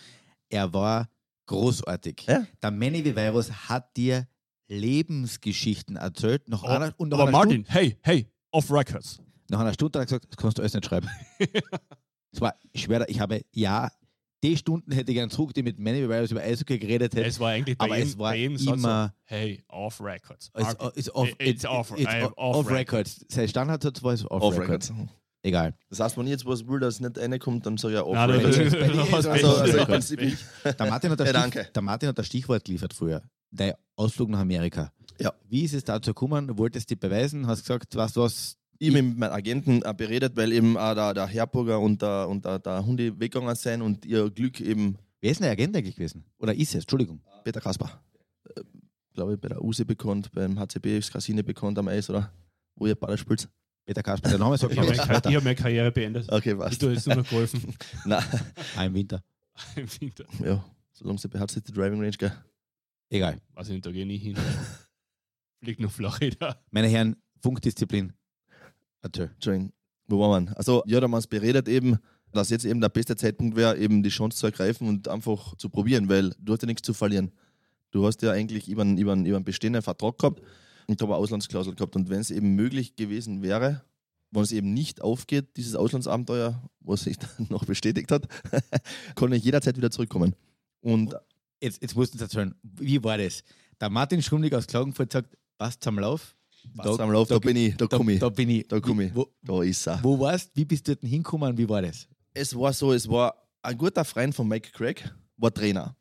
[0.50, 1.08] Er war
[1.46, 2.24] großartig.
[2.26, 2.44] Ja.
[2.62, 4.26] Der Manny Viveros hat dir
[4.70, 6.48] Lebensgeschichten erzählt.
[6.48, 9.14] Nach einer, und nach Oh, Aber Martin, hey, hey, off records.
[9.14, 11.08] Stunde, nach einer Stunde hat er gesagt, das kannst du alles nicht schreiben.
[12.30, 13.90] Es war, ich schwöre, ich habe, ja,
[14.42, 17.26] die Stunden hätte ich gern zurück, die mit Manny Viveros über Eishockey geredet hätte.
[17.26, 20.50] Es war eigentlich bei aber ihm, es war bei ihm immer- so, hey, off records.
[20.56, 23.24] It's, it's off, It's off- it's off, off records.
[23.28, 24.90] Sein Standardsatz war es off, Off records.
[24.90, 25.12] Records.
[25.42, 25.74] Egal.
[25.88, 28.14] Das heißt, wenn ich jetzt was will, das nicht reinkommt, dann sage ich ja Off
[28.14, 28.56] Nein, Records.
[28.56, 30.32] du- du hast Also- also Pech.
[30.32, 30.74] ich.
[30.76, 31.70] Der Martin, hat das Ja, Stich, danke.
[31.74, 33.22] der Martin hat das Stichwort geliefert früher.
[33.50, 34.92] Der Ausflug nach Amerika.
[35.20, 35.32] Ja.
[35.48, 36.58] Wie ist es dazu gekommen?
[36.58, 37.46] Wolltest du beweisen?
[37.46, 38.56] Hast gesagt, weißt du was?
[38.80, 42.28] Ich habe mit meinem Agenten auch beredet, weil eben auch der, der Herburger und der,
[42.28, 45.76] und der, der Hunde weggegangen sind und ihr Glück eben Wer ist denn der Agent
[45.76, 46.24] eigentlich gewesen?
[46.38, 46.82] Oder ist es?
[46.82, 47.20] Entschuldigung.
[47.42, 48.00] Peter Kasper.
[48.54, 48.62] Äh,
[49.14, 52.32] glaube ich, bei der USE bekannt, beim HCB ist Casine bekannt am Eis, oder?
[52.76, 53.48] Wo ihr Baller spielt.
[53.84, 54.28] Peter Kasper.
[54.28, 56.30] Der Name sagt Ich habe meine, ich hab meine Karriere beendet.
[56.30, 56.78] Okay, Ich was?
[56.78, 57.74] tue jetzt nur noch geholfen.
[58.04, 58.22] Nein,
[58.86, 59.24] im Winter.
[59.74, 60.24] Im Winter.
[60.44, 62.32] ja, solange sie bei HCT Driving Range, gell?
[63.10, 63.40] Egal.
[63.54, 64.36] Weiß ich nicht, da gehe ich nie hin.
[65.60, 66.62] Fliegt nur Florida.
[66.70, 68.12] Meine Herren, Funkdisziplin.
[69.02, 69.72] Entschuldigung,
[70.06, 70.56] wo waren wir?
[70.56, 71.98] Also, uns beredet eben,
[72.32, 75.68] dass jetzt eben der beste Zeitpunkt wäre, eben die Chance zu ergreifen und einfach zu
[75.68, 77.32] probieren, weil du hast ja nichts zu verlieren.
[77.90, 80.42] Du hast ja eigentlich über einen, über einen, über einen bestehenden Vertrag gehabt
[80.86, 81.96] und da war Auslandsklausel gehabt.
[81.96, 83.82] Und wenn es eben möglich gewesen wäre,
[84.30, 88.28] wenn es eben nicht aufgeht, dieses Auslandsabenteuer, was sich dann noch bestätigt hat,
[89.14, 90.34] kann ich jederzeit wieder zurückkommen.
[90.80, 91.16] Und
[91.60, 93.42] Jetzt, jetzt musst du uns erzählen, wie war das?
[93.80, 96.36] Der Martin Schumlig aus Klagenfurt sagt, passt am Lauf.
[96.74, 98.68] Was am Lauf, da, bin ich, da Da, komme ich, da bin ich.
[98.68, 100.02] da komme ich, Wo, da ist er.
[100.02, 101.56] wo warst Wie bist du dort hingekommen?
[101.56, 102.06] Wie war das?
[102.34, 105.96] es war so, es war ein guter Freund von Mike Craig, war Trainer.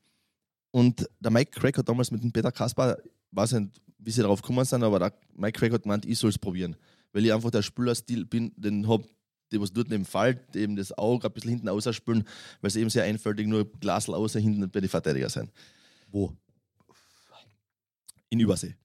[0.71, 2.97] Und der Mike Craig hat damals mit dem Peter Kasper,
[3.31, 6.29] weiß nicht, wie sie darauf gekommen sind, aber der Mike Craig hat gemeint, ich soll
[6.29, 6.75] es probieren.
[7.11, 9.01] Weil ich einfach der Spielerstil bin, den hab,
[9.51, 12.23] die was dort eben fällt, eben das Auge ein bisschen hinten ausspülen,
[12.61, 15.49] weil es eben sehr einfältig nur Glasl außer hinten bei den Verteidiger sein.
[16.11, 16.31] Wo?
[18.29, 18.75] In Übersee.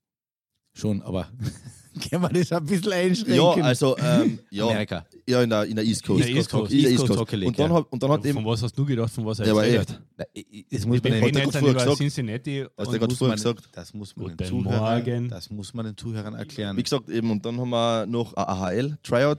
[0.75, 1.29] Schon, aber
[2.11, 3.35] können wir das ein bisschen einschränken?
[3.35, 5.05] Ja, also, ähm, ja, Amerika.
[5.29, 6.21] ja in, der, in der East Coast.
[6.21, 6.73] In der East Coast.
[6.73, 7.21] In der East East Coast Coast.
[7.21, 7.77] Hockey League, Und dann ja.
[7.77, 9.91] hat, und dann hat Von eben, was hast du gedacht, von was er erzählt echt,
[9.91, 10.03] hat?
[10.17, 11.97] Na, ich- Das muss man gerade dann über vorher gesagt.
[11.99, 12.67] Cincinnati.
[12.77, 13.69] Was und der gerade muss vorher man- gesagt.
[13.73, 15.29] Das muss man den Zuhörern, Morgen.
[15.29, 16.77] das muss man den Zuhörern erklären.
[16.77, 19.39] Wie gesagt, eben, und dann haben wir noch ein AHL-Tryout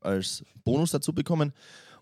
[0.00, 1.52] als Bonus dazu bekommen.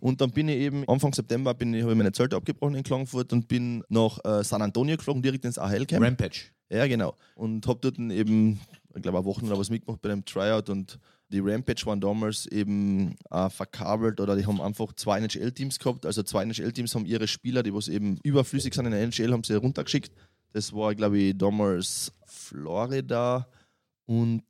[0.00, 2.82] Und dann bin ich eben, Anfang September bin ich, habe ich meine Zelte abgebrochen in
[2.82, 6.02] Klagenfurt und bin nach äh, San Antonio geflogen, direkt ins AHL-Camp.
[6.02, 6.40] Rampage.
[6.70, 7.16] Ja, genau.
[7.34, 8.60] Und habe dort dann eben,
[8.94, 10.98] ich glaube, eine Woche oder was mitgemacht bei dem Tryout und
[11.30, 16.04] die Rampage waren damals eben äh, verkabelt oder die haben einfach zwei NHL-Teams gehabt.
[16.04, 19.44] Also zwei NHL-Teams haben ihre Spieler, die was eben überflüssig sind in der NHL, haben
[19.44, 20.12] sie runtergeschickt.
[20.52, 23.48] Das war, glaube ich, damals Florida
[24.06, 24.42] und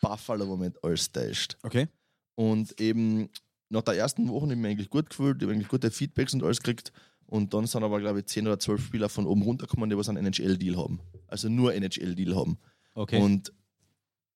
[0.00, 1.56] Buffalo, wo man alles täuscht.
[1.62, 1.88] Okay.
[2.36, 3.28] Und eben
[3.68, 6.32] nach der ersten Woche habe ich mich eigentlich gut gefühlt, ich habe eigentlich gute Feedbacks
[6.32, 6.92] und alles gekriegt.
[7.30, 10.08] Und dann sind aber, glaube ich, 10 oder 12 Spieler von oben runtergekommen, die was
[10.08, 10.98] einen NHL-Deal haben.
[11.28, 12.58] Also nur NHL-Deal haben.
[12.94, 13.22] Okay.
[13.22, 13.52] Und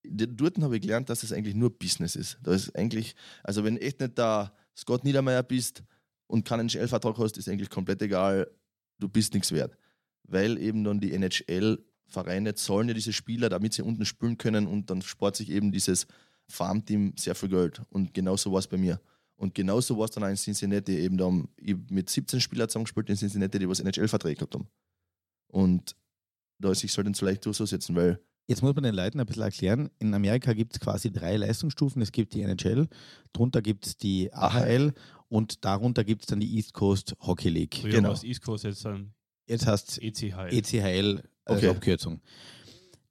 [0.04, 2.38] dort habe ich gelernt, dass es eigentlich nur Business ist.
[2.44, 5.82] Da ist eigentlich, also wenn echt nicht der Scott Niedermeyer bist
[6.28, 8.48] und keinen NHL-Vertrag hast, ist eigentlich komplett egal,
[9.00, 9.76] du bist nichts wert.
[10.22, 14.88] Weil eben dann die NHL-Vereine zahlen ja diese Spieler, damit sie unten spielen können und
[14.88, 16.06] dann spart sich eben dieses
[16.46, 17.82] Farmteam sehr viel Geld.
[17.90, 19.00] Und genauso war es bei mir.
[19.36, 21.48] Und genauso war es dann auch in Cincinnati eben da haben-
[21.90, 24.68] mit 17 Spielern zusammengespielt in Cincinnati, die was NHL-Verträge gehabt haben.
[25.48, 25.96] Und
[26.60, 29.42] da ist sich so dann vielleicht durchsetzen, weil Jetzt muss man den Leuten ein bisschen
[29.42, 29.88] erklären.
[29.98, 32.02] In Amerika gibt es quasi drei Leistungsstufen.
[32.02, 32.88] Es gibt die NHL,
[33.32, 34.92] drunter gibt es die AHL
[35.28, 37.74] und darunter gibt es dann die East Coast Hockey League.
[37.80, 38.12] Früher Genau.
[38.22, 39.14] East Coast, jetzt dann
[39.46, 40.48] Jetzt heißt ECHL.
[40.52, 41.68] ECHL als Okay.
[41.68, 42.20] Abkürzung.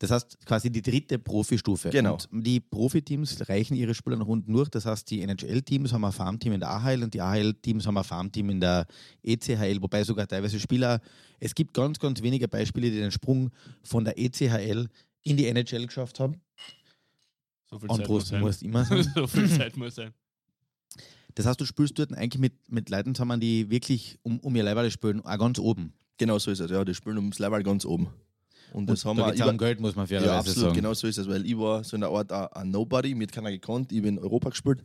[0.04, 1.90] Das heißt quasi die dritte Profistufe.
[1.90, 2.18] Genau.
[2.30, 4.68] Und die Profiteams reichen ihre Spieler nach unten durch.
[4.68, 8.04] Das heißt, die NHL-Teams haben ein Farmteam in der AHL und die AHL-Teams haben ein
[8.04, 8.86] Farmteam in der
[9.24, 11.00] ECHL, wobei sogar teilweise Spieler,
[11.40, 13.50] es gibt ganz, ganz wenige Beispiele, die den Sprung
[13.82, 14.90] von der ECHL
[15.22, 16.42] in die NHL geschafft haben.
[17.70, 18.70] so viel Und Zeit Prost, muss muss sein.
[18.70, 19.12] immer sein.
[19.16, 20.14] so viel Zeit muss sein.
[21.36, 24.64] Das heißt, du spielst dort eigentlich mit, mit Leuten zusammen, die wirklich um, um ihr
[24.64, 25.94] Leiberl spielen, auch ganz oben.
[26.18, 26.84] Genau so ist es, ja.
[26.84, 28.10] Die spielen ums Level ganz oben.
[28.74, 30.76] Und das haben da wir um Geld, muss man ja, fairerweise absolut, sagen.
[30.76, 33.28] genau so ist es, weil ich war so in der Art ein, ein Nobody, mir
[33.28, 34.84] hat keiner gekannt, ich bin in Europa gespielt,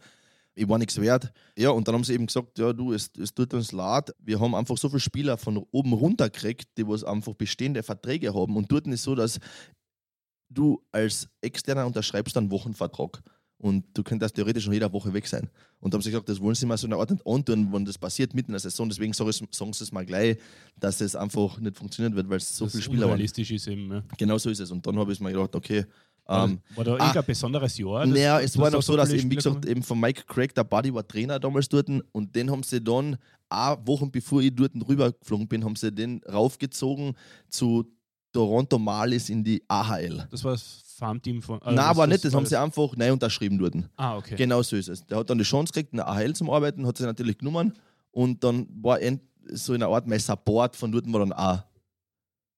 [0.54, 1.32] ich war nichts wert.
[1.56, 4.38] Ja, und dann haben sie eben gesagt, ja du, es, es tut uns leid, wir
[4.40, 8.56] haben einfach so viele Spieler von oben runter gekriegt, die was einfach bestehende Verträge haben
[8.56, 9.38] und dort ist es so, dass
[10.50, 13.22] du als Externer unterschreibst einen Wochenvertrag
[13.60, 15.50] Und du könntest theoretisch noch jede Woche weg sein.
[15.80, 17.84] Und da haben sie gesagt, das wollen sie mal so eine Art nicht antun, wenn
[17.84, 18.88] das passiert mitten in der Saison.
[18.88, 19.32] Deswegen sagen
[19.72, 20.38] sie es mal gleich,
[20.76, 23.20] dass es einfach nicht funktionieren wird, weil es so das viele Spieler waren.
[23.20, 23.90] ist eben.
[23.90, 24.02] Ja.
[24.16, 24.70] Genau so ist es.
[24.70, 25.84] Und dann habe ich mir gedacht, okay.
[26.24, 28.06] War, Ähm, war da ah, irgendein besonderes Jahr?
[28.06, 30.92] naja, es war noch so, dass eben, wie gesagt, eben von Mike Craig, der Buddy
[30.92, 33.16] war Trainer damals dort und den haben sie dann,
[33.48, 37.14] auch Wochen bevor ich dort rübergeflogen bin, haben sie den raufgezogen
[37.48, 37.90] zu
[38.32, 40.28] Toronto Marlies in die AHL.
[40.30, 41.60] Das war das Farmteam von.
[41.64, 43.74] Nein, aber nicht, das haben sie einfach neu unterschrieben dort.
[43.96, 44.34] Ah, okay.
[44.36, 45.06] Genau so ist es.
[45.06, 47.72] Der hat dann die Chance gekriegt, in der AHL zum Arbeiten, hat sie natürlich genommen
[48.10, 48.98] und dann war
[49.50, 51.62] so in einer Art mein Support von dort war dann auch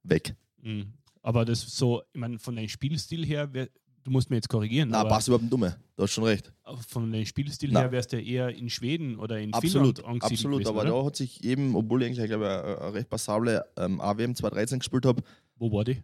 [0.03, 0.35] weg.
[0.62, 0.94] Mhm.
[1.22, 3.68] Aber das so, ich meine, von deinem Spielstil her, wär,
[4.05, 5.76] du musst mir jetzt korrigieren, Na, passt überhaupt nicht dumme.
[5.96, 6.50] Du hast schon recht.
[6.88, 7.81] von deinem Spielstil Na.
[7.81, 10.59] her wärst du eher in Schweden oder in Absolut, Finnland angesiedelt absolut.
[10.61, 11.00] gewesen, aber oder?
[11.03, 14.79] da hat sich eben, obwohl ich eigentlich, glaube eine, eine recht passable ähm, AWM 2013
[14.79, 15.22] gespielt habe,
[15.57, 16.03] Wo war die?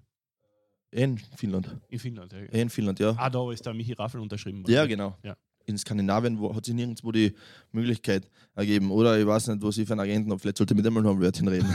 [0.90, 1.76] In Finnland.
[1.88, 2.32] In Finnland.
[2.32, 3.14] Ja, In Finnland, ja.
[3.18, 4.72] Ah, da ist der Michi Raffel unterschrieben worden.
[4.72, 5.16] Ja, genau.
[5.22, 5.36] Ja.
[5.66, 7.34] In Skandinavien wo, hat sich nirgendwo die
[7.72, 8.90] Möglichkeit ergeben.
[8.92, 10.40] Oder ich weiß nicht, was ich für einen Agenten habe.
[10.40, 11.68] Vielleicht sollte ich mit dem mal noch ein Wörtchen reden.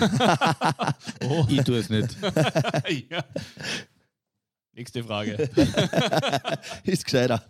[1.23, 2.15] Oh, Ich tue es nicht.
[3.09, 3.23] ja.
[4.73, 5.33] Nächste Frage.
[6.85, 7.43] ist gescheiter.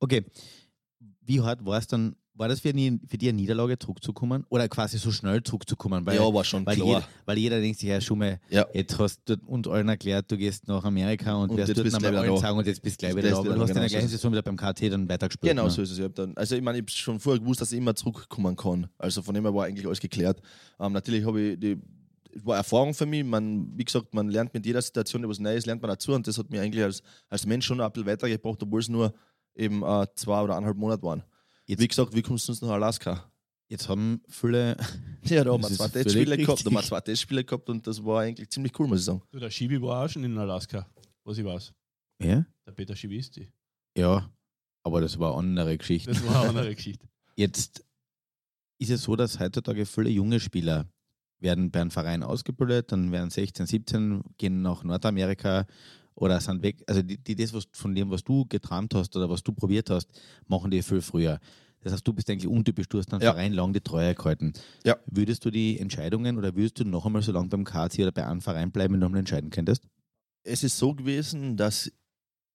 [0.00, 0.24] Okay.
[1.22, 2.16] Wie hart war es dann?
[2.38, 4.46] War das für, die, für die eine Niederlage zurückzukommen?
[4.48, 6.06] Oder quasi so schnell zurückzukommen?
[6.06, 6.86] Weil, ja, war schon weil, klar.
[6.86, 8.64] jeder, weil jeder denkt sich, ja, schon mal, Ja.
[8.72, 11.86] jetzt hast du uns allen erklärt, du gehst nach Amerika und, Und wirst jetzt dort
[11.86, 12.36] wieder allen da.
[12.36, 13.42] sagen und jetzt bist du gleich wieder da.
[13.42, 15.50] du hast in wieder der gleichen genau Saison wieder beim KT dann weitergespielt.
[15.50, 15.70] Genau ne?
[15.70, 15.98] so ist es.
[15.98, 18.86] Ich dann, also ich meine, ich habe schon vorher gewusst, dass ich immer zurückkommen kann.
[18.98, 20.40] Also von dem her war eigentlich alles geklärt.
[20.78, 21.76] Ähm, natürlich habe ich die
[22.34, 23.24] es war Erfahrung für mich.
[23.24, 26.38] Man, wie gesagt, man lernt mit jeder Situation etwas Neues, lernt man dazu und das
[26.38, 29.12] hat mir eigentlich als, als Mensch schon ein bisschen weitergebracht, obwohl es nur
[29.56, 31.24] eben äh, zwei oder eineinhalb Monate waren.
[31.68, 33.30] Jetzt- wie gesagt, wie kommst du uns nach Alaska?
[33.68, 34.76] Jetzt haben viele,
[35.24, 37.86] Ja, da haben wir ist zwei Testspiele gehabt, da haben wir zwei Testspiele gehabt und
[37.86, 39.22] das war eigentlich ziemlich cool, muss ich sagen.
[39.30, 40.88] Du, der Schibi war auch schon in Alaska,
[41.24, 41.72] was ich weiß.
[42.22, 43.48] ja, Der Peter Schibisti.
[43.96, 44.30] ja,
[44.82, 46.10] aber das war eine andere Geschichte.
[46.10, 47.06] Das war eine andere Geschichte.
[47.36, 47.84] Jetzt
[48.78, 50.86] ist es so, dass heutzutage viele junge Spieler
[51.40, 55.66] werden bei einem Verein ausgebildet, dann werden 16, 17, gehen nach Nordamerika
[56.18, 56.82] oder sind weg.
[56.86, 59.90] Also die, die das, was von dem, was du geträumt hast oder was du probiert
[59.90, 60.08] hast,
[60.46, 61.38] machen die viel früher.
[61.80, 63.32] Das heißt, du bist eigentlich untypisch, du hast einem Ja.
[63.32, 64.52] Verein lang die Treue gehalten.
[64.84, 64.96] Ja.
[65.06, 68.26] Würdest du die Entscheidungen oder würdest du noch einmal so lange beim KC oder bei
[68.26, 69.84] einem Verein bleiben, wenn du nochmal entscheiden könntest?
[70.42, 71.90] Es ist so gewesen, dass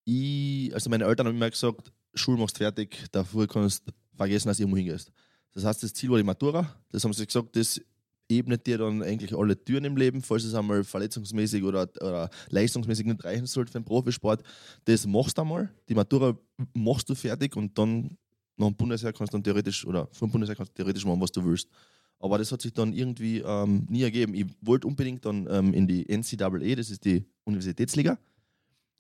[0.04, 4.58] ich, also meine Eltern haben immer gesagt, Schule machst fertig, dafür kannst du vergessen, dass
[4.58, 5.12] du irgendwo hingehst.
[5.54, 6.76] Das heißt, das Ziel war die Matura.
[6.91, 7.80] Das haben sie gesagt, das
[8.38, 13.06] ebnet dir dann eigentlich alle Türen im Leben, falls es einmal verletzungsmäßig oder, oder leistungsmäßig
[13.06, 14.43] nicht reichen sollte für den Profisport.
[14.86, 15.69] Das machst du einmal.
[15.89, 16.38] Die Matura
[16.74, 18.17] machst du fertig und dann
[18.58, 21.32] nach dem Bundesheer kannst du dann theoretisch, oder vom Bundesheer kannst du theoretisch machen, was
[21.32, 21.69] du willst.
[22.19, 24.34] Aber das hat sich dann irgendwie ähm, nie ergeben.
[24.34, 28.17] Ich wollte unbedingt dann ähm, in die NCAA, das ist die Universitätsliga,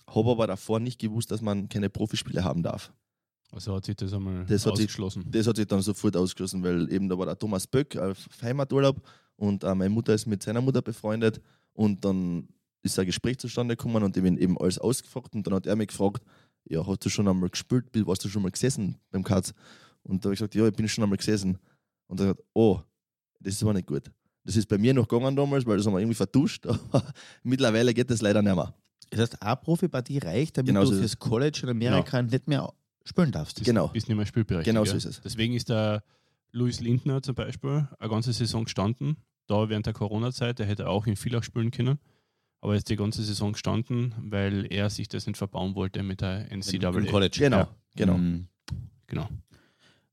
[0.07, 2.91] habe aber davor nicht gewusst, dass man keine Profispiele haben darf.
[3.53, 5.25] Also hat sich das einmal Das hat sich- ausgeschlossen.
[5.29, 9.01] Das hat sich dann sofort ausgeschlossen, weil eben da war der Thomas Böck auf Heimaturlaub
[9.35, 11.39] und äh, meine Mutter ist mit seiner Mutter befreundet
[11.73, 12.47] und dann
[12.81, 15.75] ist ein Gespräch zustande gekommen und ich bin eben alles ausgefragt und dann hat er
[15.75, 16.23] mich gefragt,
[16.65, 19.53] ja, hast du schon einmal gespielt, warst du schon mal gesessen beim Katz?
[20.03, 21.57] Und da habe ich gesagt, ja, ich bin schon einmal gesessen.
[22.07, 22.79] Und er hat gesagt, oh,
[23.39, 24.11] das ist aber nicht gut.
[24.43, 27.03] Das ist bei mir noch gegangen damals, weil das haben wir irgendwie vertuscht, aber
[27.43, 28.73] mittlerweile geht das leider nicht mehr.
[29.09, 33.31] Das heißt, eine Profipartie reicht, damit Genau du fürs College in Amerika nicht mehr spielen
[33.31, 33.55] darfst.
[33.57, 33.87] Bist- genau.
[33.89, 34.73] Bist nicht mehr spielberechtigt.
[34.73, 35.21] Genau so ist es.
[35.21, 36.03] Deswegen ist der
[36.51, 39.17] Luis Lindner zum Beispiel eine ganze Saison gestanden.
[39.47, 41.99] Da während der Corona-Zeit, der hätte auch in Villach spielen können.
[42.61, 46.21] Aber er ist die ganze Saison gestanden, weil er sich das nicht verbauen wollte mit
[46.21, 46.97] der NCAA.
[46.97, 47.35] Im College.
[47.39, 47.75] Genau, Ja.
[47.95, 48.17] genau.
[48.17, 48.47] Mhm.
[49.07, 49.29] Genau.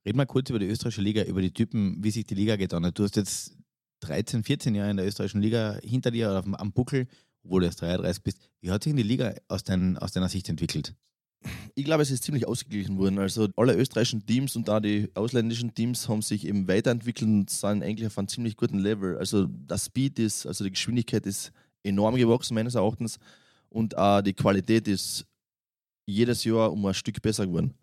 [0.04, 2.84] Reden wir kurz über die österreichische Liga, über die Typen, wie sich die Liga getan
[2.84, 2.98] hat.
[2.98, 3.56] Du hast jetzt
[4.00, 7.06] 13, 14 Jahre in der österreichischen Liga hinter dir oder am Buckel,
[7.44, 8.38] obwohl du erst 33 bist.
[8.60, 10.94] Wie hat sich denn die Liga aus, dein, aus deiner Sicht entwickelt?
[11.74, 13.18] Ich glaube, es ist ziemlich ausgeglichen worden.
[13.18, 17.82] Also alle österreichischen Teams und da die ausländischen Teams haben sich eben weiterentwickelt und sind
[17.82, 19.16] eigentlich auf einem ziemlich guten Level.
[19.16, 23.18] Also der Speed ist, also die Geschwindigkeit ist enorm gewachsen meines Erachtens
[23.70, 25.24] und auch die Qualität ist
[26.06, 27.74] jedes Jahr um ein Stück besser geworden.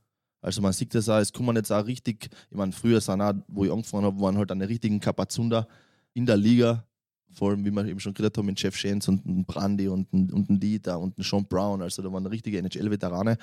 [0.41, 3.34] Also man sieht das auch, es kommen jetzt auch richtig, ich meine, früher sind auch,
[3.48, 5.67] wo ich angefangen habe, waren halt eine richtigen Kapazunder
[6.13, 6.86] in der Liga,
[7.31, 10.11] vor allem, wie wir eben schon geredet haben, mit Jeff Shens und ein Brandy und
[10.13, 13.37] ein, und ein Dieter und ein Sean Brown, also da waren richtige NHL-Veterane.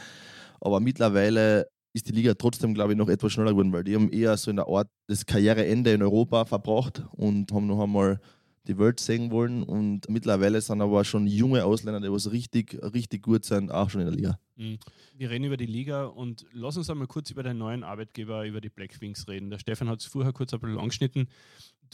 [0.60, 4.10] Aber mittlerweile ist die Liga trotzdem, glaube ich, noch etwas schneller geworden, weil die haben
[4.10, 8.20] eher so in der Art das Karriereende in Europa verbracht und haben noch einmal
[8.66, 9.62] die Welt sehen wollen.
[9.62, 14.00] Und mittlerweile sind aber schon junge Ausländer, die was richtig, richtig gut sind, auch schon
[14.00, 14.38] in der Liga.
[14.56, 14.78] Mhm.
[15.16, 18.60] Wir reden über die Liga und lass uns einmal kurz über deinen neuen Arbeitgeber, über
[18.60, 19.50] die Black Wings reden.
[19.50, 21.28] Der Stefan hat es vorher kurz ein bisschen angeschnitten.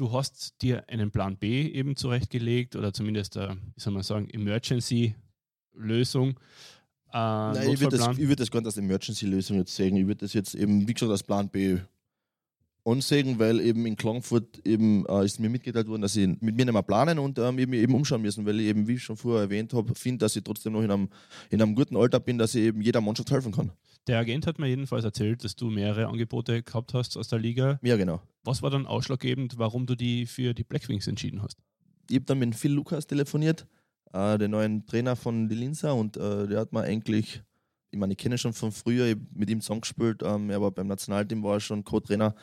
[0.00, 4.30] Du hast dir einen Plan B eben zurechtgelegt oder zumindest, eine, wie soll man sagen,
[4.30, 6.30] Emergency-Lösung.
[6.30, 6.34] äh,
[7.12, 9.94] Nein, ich würde das, ich würd das gar nicht als Emergency-Lösung jetzt sehen.
[9.96, 11.80] Ich würde das jetzt eben, wie gesagt, als Plan B
[12.86, 16.64] ansehen, weil eben in Klagenfurt eben äh, ist mir mitgeteilt worden, dass sie mit mir
[16.64, 19.18] nicht mehr planen und ähm, eben, eben umschauen müssen, weil ich eben, wie ich schon
[19.18, 21.10] vorher erwähnt habe, finde, dass ich trotzdem noch in einem,
[21.50, 23.70] in einem guten Alter bin, dass ich eben jeder Mannschaft helfen kann.
[24.06, 27.78] Der Agent hat mir jedenfalls erzählt, dass du mehrere Angebote gehabt hast aus der Liga.
[27.82, 28.20] Ja, genau.
[28.44, 31.58] Was war dann ausschlaggebend, warum du die für die Blackwings entschieden hast?
[32.08, 33.66] Ich habe dann mit Phil Lukas telefoniert,
[34.12, 37.42] äh, den neuen Trainer von die Linzer und äh, der hat mir eigentlich,
[37.90, 40.70] ich meine, ich kenne ihn schon von früher, ich mit ihm zusammengespielt, ähm, er war
[40.70, 42.34] beim Nationalteam, war er schon Co-Trainer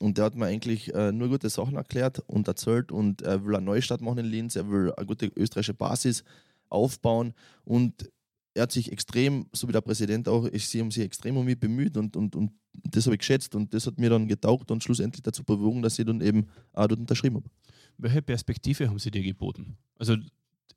[0.00, 3.56] und der hat mir eigentlich äh, nur gute Sachen erklärt und erzählt und er will
[3.56, 6.22] eine Neustart machen in Linz, er will eine gute österreichische Basis
[6.68, 7.32] aufbauen
[7.64, 8.10] und
[8.56, 11.44] er hat sich extrem, so wie der Präsident auch, ich sie haben sich extrem um
[11.44, 14.70] mich bemüht und, und, und das habe ich geschätzt und das hat mir dann getaugt
[14.70, 17.50] und schlussendlich dazu bewogen, dass ich dann eben auch dort unterschrieben habe.
[17.98, 19.76] Welche Perspektive haben sie dir geboten?
[19.98, 20.16] Also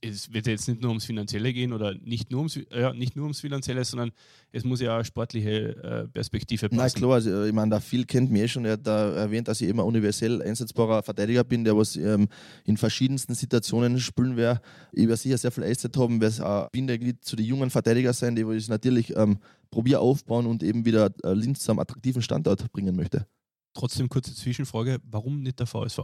[0.01, 3.25] es wird jetzt nicht nur ums Finanzielle gehen oder nicht nur ums, ja, nicht nur
[3.25, 4.11] ums Finanzielle, sondern
[4.51, 6.99] es muss ja auch eine sportliche äh, Perspektive Na passen.
[6.99, 8.65] klar, also, ich meine, der Phil kennt mich eh schon.
[8.65, 12.29] Er hat da erwähnt, dass ich immer universell einsetzbarer Verteidiger bin, der was ähm,
[12.65, 14.61] in verschiedensten Situationen spielen werde.
[14.93, 18.35] Ich werde sicher sehr viel Eiszeit haben, werde auch Bindeglied zu den jungen Verteidiger sein,
[18.35, 22.71] die ich natürlich ähm, probiere aufbauen und eben wieder äh, Linz zu einem attraktiven Standort
[22.71, 23.27] bringen möchte.
[23.73, 25.99] Trotzdem kurze Zwischenfrage, warum nicht der VSV?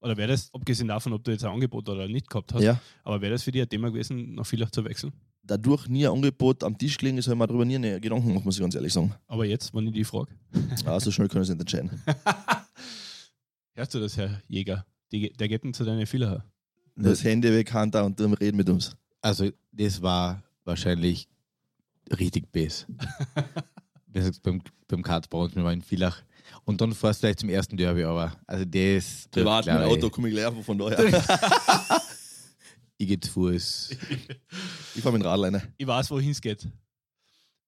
[0.00, 2.80] Oder wäre das, abgesehen davon, ob du jetzt ein Angebot oder nicht gehabt hast, Ja.
[3.04, 5.12] aber wäre das für dich ein Thema gewesen, nach Villach zu wechseln?
[5.42, 8.28] Dadurch nie ein Angebot am Tisch gelegen ist, habe ich mir darüber nie eine Gedanken
[8.28, 9.14] gemacht, muss ich ganz ehrlich sagen.
[9.26, 10.30] Aber jetzt, wenn ich die frage,
[10.86, 11.90] Ah, so schnell können wir es nicht entscheiden.
[13.74, 14.86] hörst du das, Herr Jäger?
[15.12, 16.44] Die, der geht nicht zu deinen Villacher.
[16.96, 18.96] Das Handy weg, Hand da und dann reden mit uns.
[19.22, 21.28] Also, das war wahrscheinlich
[22.18, 22.86] richtig bes.
[24.06, 26.22] Wie gesagt, beim, beim Kartbau und wir waren in Villach.
[26.64, 29.28] Und dann fährst du vielleicht zum ersten Derby, aber also das.
[29.30, 31.22] Privat mit Auto komme ich gleich von daher.
[33.00, 33.90] Ich gehe zu Fuß.
[34.94, 35.62] ich fahre mit dem Radl rein.
[35.78, 36.68] Ich weiß, wohin es geht.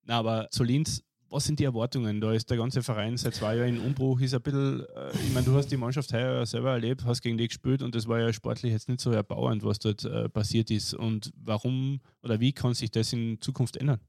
[0.05, 2.21] Na, aber zu Linz, was sind die Erwartungen?
[2.21, 5.33] Da ist der ganze Verein seit zwei Jahren in Umbruch, ist ein bisschen, äh, ich
[5.33, 8.07] meine, du hast die Mannschaft heuer ja selber erlebt, hast gegen die gespielt und das
[8.07, 10.93] war ja sportlich jetzt nicht so erbauend, was dort äh, passiert ist.
[10.93, 14.01] Und warum oder wie kann sich das in Zukunft ändern?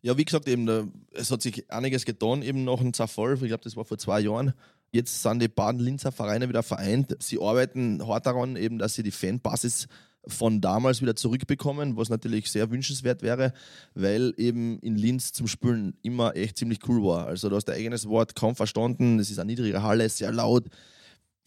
[0.00, 3.34] Ja, wie gesagt, eben, es hat sich einiges getan, eben nach dem Zerfall.
[3.34, 4.54] Ich glaube, das war vor zwei Jahren.
[4.90, 7.16] Jetzt sind die Baden-Linzer Vereine wieder vereint.
[7.20, 9.88] Sie arbeiten hart daran, eben, dass sie die Fanbasis
[10.26, 13.52] von damals wieder zurückbekommen, was natürlich sehr wünschenswert wäre,
[13.94, 17.26] weil eben in Linz zum Spielen immer echt ziemlich cool war.
[17.26, 20.66] Also du hast dein eigenes Wort kaum verstanden, es ist eine niedrige Halle, sehr laut,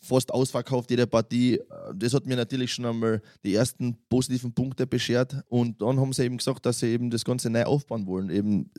[0.02, 1.62] fast ausverkauft jede Partie.
[1.96, 6.24] Das hat mir natürlich schon einmal die ersten positiven Punkte beschert und dann haben sie
[6.24, 8.30] eben gesagt, dass sie eben das Ganze neu aufbauen wollen.
[8.30, 8.72] Eben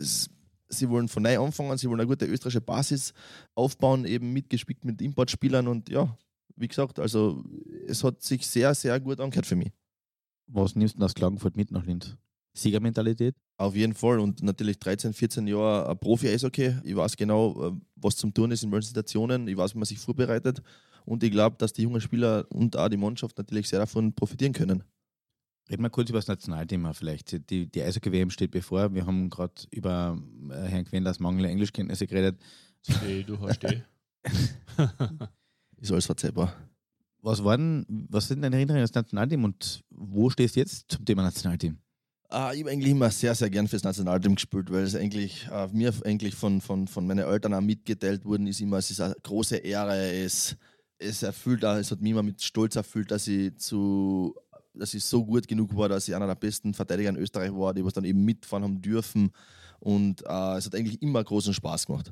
[0.75, 3.13] Sie wollen von neu anfangen, sie wollen eine gute österreichische Basis
[3.55, 6.17] aufbauen, eben mitgespickt mit Importspielern und ja,
[6.57, 7.45] wie gesagt, also
[7.87, 9.71] es hat sich sehr, sehr gut angehört für mich.
[10.47, 12.17] Was nimmst du aus Klagenfurt mit nach Linz?
[12.55, 13.35] Siegermentalität?
[13.59, 16.77] Auf jeden Fall und natürlich 13, 14 Jahre ein Profi-Eishockey.
[16.85, 19.47] Ich weiß genau, äh, was zum Tun ist in welchen Situationen.
[19.49, 20.63] Ich weiß, wie man sich vorbereitet
[21.05, 24.53] und ich glaube, dass die jungen Spieler und auch die Mannschaft natürlich sehr davon profitieren
[24.53, 24.85] können.
[25.71, 27.51] Reden wir kurz über das Nationalthema vielleicht.
[27.51, 28.93] Die, die Eishockey-WM steht bevor.
[28.95, 30.19] Wir haben gerade über
[30.51, 32.41] äh, Herrn Quenders mangelnde Englischkenntnisse geredet.
[32.83, 33.83] Steh, du hast steh.
[35.79, 36.55] Ist alles verzeihbar.
[37.21, 41.05] Was, waren, was sind deine Erinnerungen an das Nationalteam und wo stehst du jetzt zum
[41.05, 41.79] Thema Nationalteam?
[42.29, 45.69] Ah, ich habe eigentlich immer sehr, sehr gern fürs Nationalteam gespielt, weil es eigentlich äh,
[45.69, 49.15] mir eigentlich von, von, von meinen Eltern auch mitgeteilt worden ist, immer, es ist eine
[49.23, 50.57] große Ehre, es,
[51.03, 54.35] es erfüllt es hat mich immer mit Stolz erfüllt, dass ich zu
[54.75, 57.75] dass ich so gut genug war, dass ich einer der besten Verteidiger in Österreich war,
[57.75, 59.31] die was dann eben mitfahren haben dürfen.
[59.81, 62.11] Und äh, es hat eigentlich immer großen Spaß gemacht.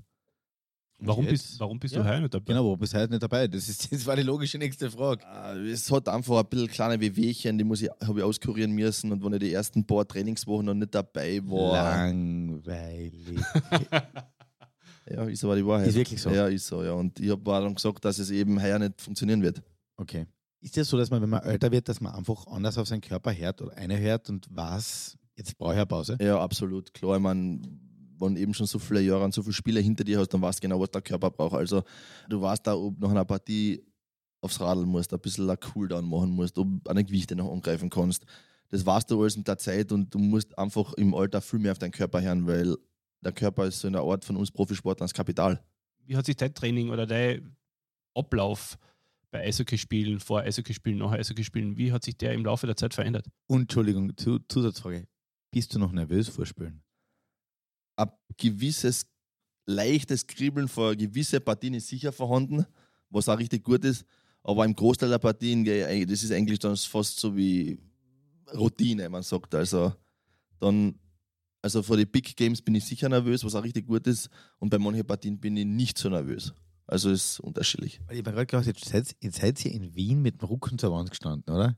[0.98, 1.30] Warum jetzt?
[1.48, 2.02] bist, warum bist Ja.
[2.02, 2.44] du heuer nicht dabei?
[2.52, 3.48] Genau, wo bist du heute nicht dabei?
[3.48, 5.24] Das, ist, das war die logische nächste Frage.
[5.24, 9.10] Äh, Es hat einfach ein bisschen kleine Wehwehchen, die muss ich, habe ich auskurieren müssen.
[9.10, 13.40] Und wenn ich die ersten paar Trainingswochen noch nicht dabei war, Langweilig.
[15.10, 15.88] ja, ist aber die Wahrheit.
[15.88, 16.30] Ist wirklich so?
[16.30, 16.92] Ja, ist so, ja.
[16.92, 19.62] Und ich habe dann gesagt, dass es eben heuer nicht funktionieren wird.
[19.96, 20.26] Okay.
[20.60, 23.00] Ist das so, dass man, wenn man älter wird, dass man einfach anders auf seinen
[23.00, 26.18] Körper hört oder eine hört und was, jetzt brauche ich eine Pause?
[26.20, 26.92] Ja, absolut.
[26.92, 27.60] Klar, ich meine,
[28.18, 30.58] wenn eben schon so viele Jahre und so viele Spiele hinter dir hast, dann weißt
[30.58, 31.54] du genau, was der Körper braucht.
[31.54, 31.82] Also
[32.28, 33.82] du weißt da, ob nach einer Partie
[34.42, 38.24] aufs Radl musst, ein bisschen ein Cooldown machen musst, ob eine Gewichte noch angreifen kannst.
[38.68, 41.72] Das weißt du alles mit der Zeit und du musst einfach im Alter viel mehr
[41.72, 42.76] auf deinen Körper hören, weil
[43.22, 45.62] der Körper ist so in der Art von uns Profisportlern das Kapital.
[46.06, 47.56] Wie hat sich dein Training oder dein
[48.14, 48.78] Ablauf
[49.30, 53.26] bei Eishockeyspielen, vor Eishockeyspielen, nach Eishockeyspielen, wie hat sich der im Laufe der Zeit verändert?
[53.46, 55.06] Und Entschuldigung, zu, Zusatzfrage.
[55.52, 56.82] Bist du noch nervös vor Spielen?
[58.00, 59.06] ein gewisses
[59.66, 62.66] leichtes Kribbeln vor gewisse Partien ist sicher vorhanden,
[63.10, 64.04] was auch richtig gut ist.
[64.42, 67.78] Aber im Großteil der Partien, das ist eigentlich dann fast so wie
[68.54, 69.54] Routine, man sagt.
[69.54, 69.92] Also
[70.58, 70.98] dann
[71.62, 74.28] Also vor den Big Games bin ich sicher nervös, was auch richtig gut ist.
[74.58, 76.52] Und bei manchen Partien bin ich nicht so nervös.
[76.86, 78.00] Also ist unterschiedlich.
[78.10, 80.92] Ich habe gerade gedacht, jetzt seid, jetzt seid ihr in Wien mit dem Rücken zur
[80.92, 81.76] Wand gestanden, oder?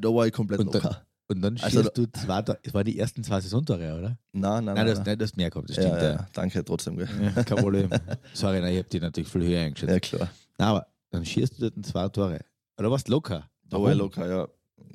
[0.00, 1.06] Da war ich komplett Und dann- locker.
[1.26, 4.18] Und dann Also schießt du zwei, es waren die ersten zwei Saisontore, oder?
[4.32, 4.86] Nein, nein, Nein, nein.
[4.86, 5.18] du hast, nein.
[5.18, 5.94] hast mehr gehabt, das stimmt.
[5.94, 6.98] ja, Ja, danke trotzdem.
[6.98, 7.08] Gell?
[7.34, 7.42] ja.
[7.44, 7.88] kein Problem.
[8.34, 9.90] Sorry, nein, ich habe die natürlich viel höher eingeschätzt.
[9.90, 10.30] Ja, klar.
[10.58, 12.40] Nein, aber dann schießt du dort zwei Tore.
[12.76, 13.48] Oder warst du locker?
[13.70, 14.48] Da war ich locker, ja.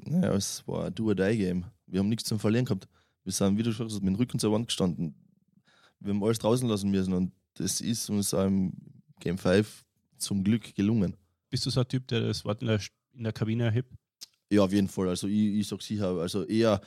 [0.05, 1.65] Naja, es war ein Do-or-Die-Game.
[1.87, 2.87] Wir haben nichts zum Verlieren gehabt.
[3.29, 5.13] Wir sind, wie du schon gesagt hast, mit dem Rücken zur Wand gestanden.
[5.99, 8.73] Wir haben alles draußen lassen müssen und das ist uns im
[9.19, 9.85] Game 5
[10.17, 11.15] zum Glück gelungen.
[11.51, 12.79] Bist du so ein Typ, der das Wort in der,
[13.13, 13.93] in der Kabine erhebt?
[14.49, 15.09] Ja, auf jeden Fall.
[15.09, 16.81] Also ich, ich sag sicher, also eher,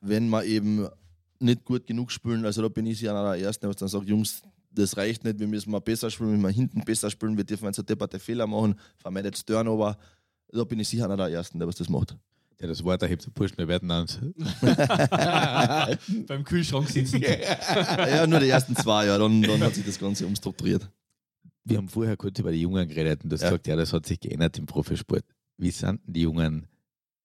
[0.00, 0.86] wenn wir eben
[1.40, 4.06] nicht gut genug spielen, also da bin ich sicher einer der Ersten, was dann sagt,
[4.06, 7.42] Jungs, das reicht nicht, wir müssen mal besser spielen, wir müssen hinten besser spielen, wir
[7.42, 9.98] dürfen jetzt eine Debatte Fehler machen, vermeidet Turnover.
[10.52, 12.16] Da bin ich sicher einer der Ersten, der was das macht.
[12.60, 14.18] Der das Wort erhebt, so Burschen, wir werden uns.
[16.26, 17.22] Beim Kühlschrank sitzen.
[17.22, 20.90] ja, nur die ersten zwei, ja, dann, dann hat sich das Ganze umstrukturiert.
[21.64, 23.50] Wir haben vorher kurz über die Jungen geredet und du hast Ja.
[23.50, 25.24] gesagt, ja, das hat sich geändert im Profisport.
[25.56, 26.66] Wie sind denn die Jungen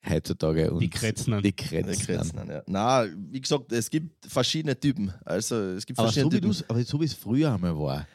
[0.07, 0.71] heutzutage?
[0.71, 1.41] Und Die Kretzen an.
[1.43, 2.05] Die Der Kretzen.
[2.05, 2.61] Kretzen, ja.
[2.67, 5.13] Na, wie gesagt, es gibt verschiedene Typen.
[5.23, 6.69] Also es gibt Aber verschiedene so, Typen.
[6.69, 8.07] aber so wie es früher einmal war.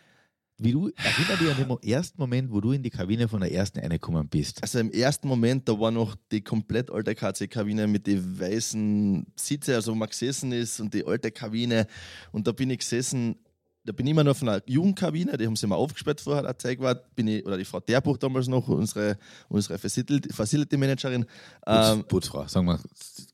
[0.61, 3.53] Wie du, erinner dich an den ersten Moment, wo du in die Kabine von der
[3.53, 4.61] ersten reingekommen bist.
[4.61, 9.77] Also im ersten Moment, da war noch die komplett alte KC-Kabine mit den weißen Sitze,
[9.77, 11.87] also wo man gesessen ist und die alte Kabine.
[12.33, 13.37] Und da bin ich gesessen,
[13.85, 16.59] da bin ich immer noch von einer Jugendkabine, die haben sie mal aufgesperrt vorher, der
[16.59, 19.17] Zeig war, bin ich, oder die Frau Derbuch damals noch, unsere,
[19.49, 21.25] unsere Facility, Facility Managerin.
[21.69, 22.81] Ähm, Putz, Putzfrau, sagen wir.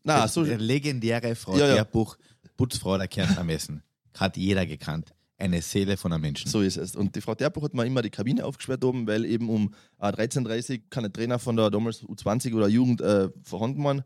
[0.03, 1.75] na, so, legendäre Frau Ja, ja.
[1.77, 2.19] Derbuch,
[2.59, 3.83] Putzfrau der Kärntnermessen.
[4.19, 5.15] Hat jeder gekannt.
[5.37, 6.49] Eine Seele von einem Menschen.
[6.49, 6.95] So ist es.
[6.95, 10.07] Und die Frau Terbuch hat mir immer die Kabine aufgesperrt oben, weil eben um äh,
[10.07, 14.05] 13.30 Uhr keine Trainer von der damals U20 oder Jugend äh, vorhanden waren.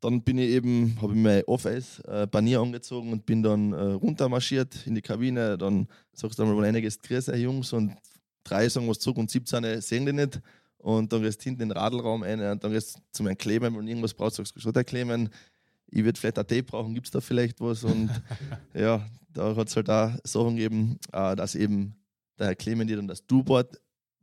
[0.00, 4.96] Dann bin ich eben, habe ich mein Off-Eis-Panier angezogen und bin dann äh, runtermarschiert in
[4.96, 5.56] die Kabine.
[5.56, 7.94] Dann sagst du einmal, wenn einiges Grüße, Jungs, und
[8.42, 10.40] drei sagen was zurück und 17 sehen die nicht.
[10.78, 13.38] Und dann gehst du hinten in den Radlraum rein und dann gehst du zu meinem
[13.38, 15.30] Clemen, wenn irgendwas brauchst, sagst du, der Clemen,
[15.92, 17.84] ich würde vielleicht ein Tee brauchen, gibt es da vielleicht was?
[17.84, 18.10] Und
[18.74, 21.94] ja, da hat es halt auch Sachen gegeben, äh, dass eben
[22.38, 23.22] der Herr Clement dann das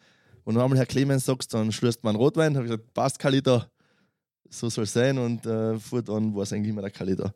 [0.43, 3.63] und einmal Herr Clemens sagst, dann schlürst man Rotwein, habe ich gesagt, passt Kalito,
[4.51, 7.31] so soll es sein und äh, fortan war es eigentlich immer der Kalito.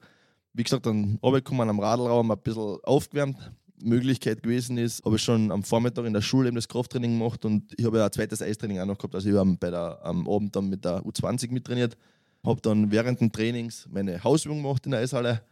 [0.53, 3.37] Wie gesagt, dann runtergekommen am Radlraum, ein bisschen aufgewärmt.
[3.83, 7.45] Möglichkeit gewesen ist, habe ich schon am Vormittag in der Schule eben das Krafttraining gemacht
[7.45, 9.15] und ich habe ja ein zweites Eistraining auch noch gehabt.
[9.15, 11.97] Also ich habe bei der, am Abend dann mit der U20 mittrainiert,
[12.45, 15.43] habe dann während des Trainings meine Hausübung gemacht in der Eishalle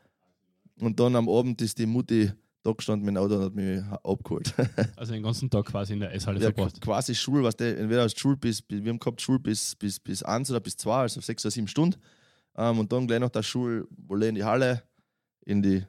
[0.80, 2.30] und dann am Abend ist die Mutti
[2.62, 4.52] da gestanden dem Auto und hat mich abgeholt.
[4.96, 6.80] Also den ganzen Tag quasi in der Eishalle Ja, verbracht.
[6.80, 9.98] quasi Schule, was der, entweder aus Schule bis, bis, wir haben gehabt Schule bis, bis,
[9.98, 11.98] bis 1 oder bis 2, also sechs oder sieben Stunden.
[12.56, 14.82] Ähm, und dann gleich nach der Schule wolle in die Halle,
[15.48, 15.82] in die,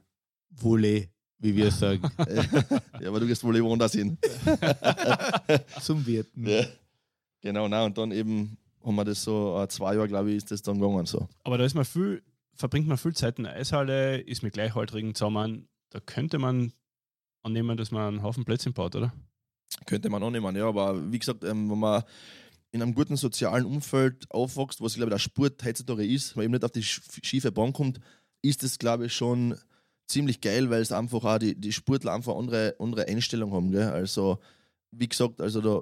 [0.52, 2.02] Volley, wie wir sagen.
[3.00, 4.18] ja, aber du gehst wohl woanders hin.
[5.82, 6.48] Zum Wirten.
[6.48, 6.66] Ja.
[7.42, 10.52] Genau, na, und dann eben haben wir das so, äh, zwei Jahre, glaube ich, ist
[10.52, 11.06] das dann gegangen.
[11.06, 11.28] So.
[11.44, 12.24] Aber da ist man viel,
[12.56, 15.68] verbringt man viel Zeit in der Eishalle, ist mit Gleichaltrigen zusammen.
[15.90, 16.74] Da könnte man
[17.44, 19.14] annehmen, dass man einen Haufen Plätzchen baut, oder?
[19.86, 22.04] Könnte man auch nehmen, ja, aber wie gesagt, ähm, wenn man
[22.72, 26.54] in einem guten sozialen Umfeld aufwächst, was ich glaube, der Sport heutzutage ist, weil eben
[26.54, 28.00] nicht auf die sch- schiefe Bahn kommt,
[28.42, 29.58] ist das, glaube ich, schon
[30.08, 33.72] ziemlich geil, weil es einfach auch die, die Sportler einfach andere, andere Einstellung haben.
[33.72, 33.90] Gell?
[33.90, 34.40] Also,
[34.92, 35.82] wie gesagt, also da,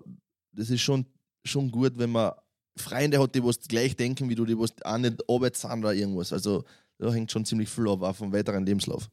[0.52, 1.06] das ist schon,
[1.46, 2.34] schon gut, wenn man
[2.76, 5.94] Freunde hat, die was gleich denken wie du, die was auch nicht Arbeit sind oder
[5.94, 6.34] irgendwas.
[6.34, 6.64] Also,
[7.00, 9.10] da hängt schon ziemlich viel ab, auch vom weiteren Lebenslauf.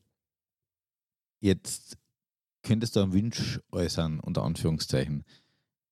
[1.40, 1.96] Jetzt
[2.62, 5.24] könntest du einen Wunsch äußern, unter Anführungszeichen.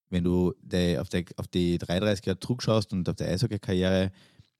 [0.09, 0.55] Wenn du
[0.99, 4.11] auf, die, auf die 33 Jahre zurückschaust und auf die Eishockey-Karriere,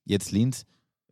[0.05, 0.65] jetzt Linz,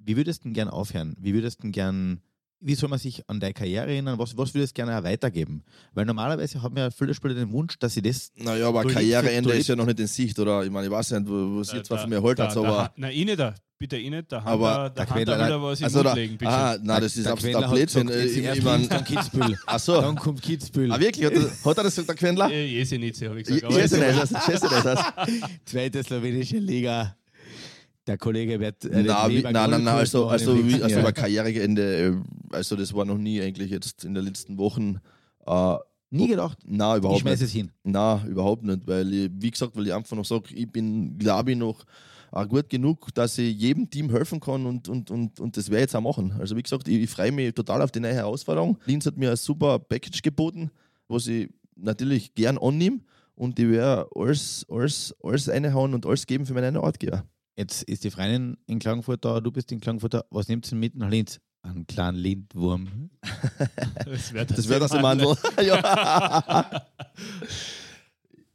[0.03, 1.15] wie würdest du denn gern aufhören?
[1.19, 2.21] Wie würdest du denn gern,
[2.59, 4.19] wie soll man sich an deine Karriere erinnern?
[4.19, 5.63] Was, was würdest du gerne auch weitergeben?
[5.93, 9.67] Weil normalerweise haben ja viele Spieler den Wunsch, dass sie das Naja, aber Karriereende ist
[9.67, 10.63] ja noch nicht in Sicht, oder?
[10.63, 12.61] Ich meine, ich weiß nicht, was ihr zwar Da- von mir erholt da- habt, da-
[12.63, 12.93] aber.
[12.97, 13.55] Nein, ich nicht, da.
[13.79, 14.31] bitte ich nicht.
[14.31, 16.51] Da Aber hat der der, Hand wieder was Also, da, legen, bitte.
[16.51, 18.09] ah, nein, das ist der absolut Blödsinn.
[18.09, 19.57] Ich, mein, dann Kitzbühel.
[19.65, 19.99] ach so.
[19.99, 20.91] Dann kommt Kitzbühel.
[20.91, 21.25] Ah, wirklich?
[21.25, 21.41] Hat, er-
[21.71, 22.49] hat er das gesagt, der Quendler?
[22.51, 23.73] Jesenitze, habe ich gesagt.
[23.73, 24.83] Das.
[24.83, 24.99] das.
[25.65, 27.15] Zweite slowenische Liga.
[28.07, 28.83] Der Kollege wird.
[28.83, 31.83] Nein, äh, den wie, nein, nein, Goldkurs also, also, wie, also bei Karriereende,
[32.51, 34.99] äh, also das war noch nie eigentlich jetzt in den letzten Wochen.
[35.45, 35.75] Äh,
[36.13, 36.57] Nie gedacht.
[36.65, 37.47] nein, Ich überhaupt schmeiß nicht.
[37.49, 37.71] es hin.
[37.83, 41.51] Nein, überhaupt nicht, weil ich, wie gesagt, weil ich einfach noch sage, ich bin, glaube
[41.51, 41.85] ich, noch
[42.33, 45.77] äh, gut genug, dass ich jedem Team helfen kann und, und, und, und das werde
[45.77, 46.33] ich jetzt auch machen.
[46.39, 48.77] Also wie gesagt, ich, ich freue mich total auf die neue Herausforderung.
[48.85, 50.69] Linz hat mir ein super Package geboten,
[51.07, 52.99] was ich natürlich gern annehme
[53.35, 57.23] und ich werde alles, alles, alles reinhauen und alles geben für meinen Arbeitgeber.
[57.55, 60.23] Jetzt ist die Freundin in Klagenfurt da, du bist in Klagenfurt da.
[60.29, 61.39] Was nimmt sie mit nach Linz?
[61.63, 63.11] Einen kleinen Lindwurm.
[64.05, 65.35] Das wäre Das wäre das im Mandel.
[65.63, 66.81] ja.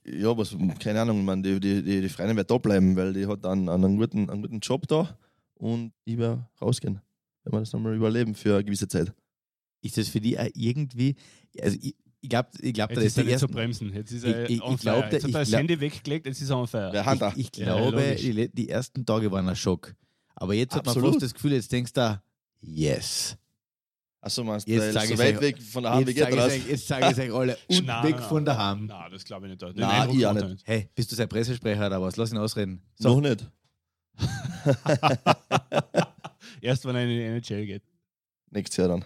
[0.05, 3.27] ja, was, keine Ahnung, man, die, die, die, die Freundin wird da bleiben, weil die
[3.27, 5.17] hat einen, einen, guten, einen guten Job da
[5.55, 7.01] und ich werde rausgehen,
[7.45, 9.13] wenn wir das nochmal überleben für eine gewisse Zeit.
[9.83, 11.15] Ist das für die auch irgendwie,
[11.61, 13.55] also ich, ich glaube, ich glaub, Jetzt das ist ist er der nicht zu erste.
[13.55, 13.93] bremsen.
[13.95, 15.13] Jetzt ist Ich- er ich- on ich glaub, fire.
[15.13, 16.91] Jetzt hat er das glaub- Handy weggelegt, jetzt ist er on fire.
[16.93, 17.33] Da?
[17.37, 18.51] Ich, ich Ja, glaube, logisch.
[18.55, 19.95] die, ersten Tage waren ein Schock.
[20.35, 21.15] Aber jetzt hat man Absolut.
[21.15, 22.21] fast das Gefühl, jetzt denkst du,
[22.61, 23.37] yes.
[24.21, 26.27] Achso, meinst du, Jetzt sag so ich weit euch- weg von der Hand, wie Jetzt
[26.31, 26.67] geht sage das?
[26.69, 28.45] jetzt sage ich euch alle, und Nein, weg nein, von nein.
[28.45, 28.87] daheim.
[28.87, 29.63] Nein, das glaube ich nicht.
[29.63, 30.63] Den Nein, ich auch er nicht.
[30.67, 32.17] Hey, bist du sein Pressesprecher oder was?
[32.17, 32.83] Lass ihn ausreden.
[32.97, 33.49] So, Noch nicht.
[36.61, 37.83] Erst wenn er in die NHL geht.
[38.51, 39.05] Nächstes Jahr dann.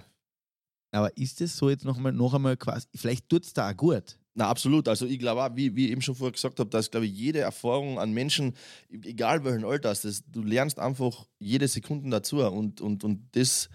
[0.92, 3.76] Aber ist es so jetzt noch einmal, noch einmal quasi, vielleicht tut es da auch
[3.76, 4.16] gut.
[4.34, 4.86] Na, absolut.
[4.88, 7.12] Also ich glaube auch, wie, wie ich eben schon vorher gesagt habe, dass glaube ich
[7.12, 8.54] jede Erfahrung an Menschen,
[8.90, 13.68] egal welchen Alters, das, du lernst einfach jede Sekunde dazu und, und, und das,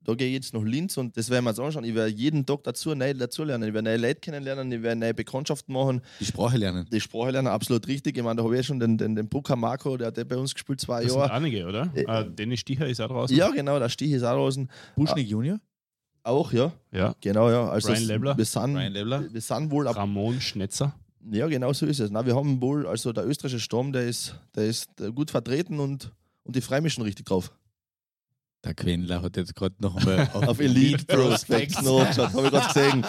[0.00, 1.84] da gehe ich jetzt nach Linz und das werden wir uns anschauen.
[1.84, 3.68] Ich werde jeden Tag dazu, neu dazu lernen.
[3.68, 6.86] Ich werde neue Leute kennenlernen, ich werde neue Bekanntschaften machen, Die Sprache lernen.
[6.90, 8.16] die Sprache lernen, absolut richtig.
[8.16, 10.24] Ich meine, da habe ich ja schon den, den, den Puka Marco, der hat ja
[10.24, 11.32] bei uns gespielt zwei Das sind Jahre.
[11.32, 11.92] einige, oder?
[11.94, 13.36] Äh, Äh, Dennis Sticher ist auch draußen.
[13.36, 14.70] Ja, genau, der Stich ist auch draußen.
[14.96, 15.58] Buschnick Junior,
[16.22, 16.72] Auch, ja.
[16.92, 17.14] ja.
[17.20, 17.68] Genau, ja.
[17.68, 18.36] Also Brian Lebler.
[18.36, 19.32] Wir sind, Brian Lebler.
[19.32, 20.94] wir sind wohl ab Ramon Schnetzer.
[21.30, 22.10] Ja, genau so ist es.
[22.10, 25.80] Na, wir haben wohl, also der österreichische Sturm, der ist, der ist äh, gut vertreten
[25.80, 26.12] und,
[26.44, 27.52] und die freuen mich schon richtig drauf.
[28.64, 32.66] Der Quendler hat jetzt gerade noch einmal Auf Elite Prospects noch geschaut, habe ich gerade
[32.66, 33.06] gesehen.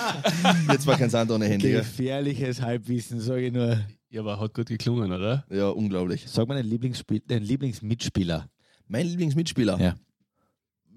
[0.71, 1.71] Jetzt war kein Sand ohne Handy.
[1.71, 3.79] Gefährliches Halbwissen, sage ich nur.
[4.11, 5.45] Ja, aber hat gut geklungen, oder?
[5.49, 6.25] Ja, unglaublich.
[6.27, 8.47] Sag mal deinen, Lieblingsspiel, deinen Lieblingsmitspieler.
[8.87, 9.79] Mein Lieblingsmitspieler.
[9.79, 9.95] Ja.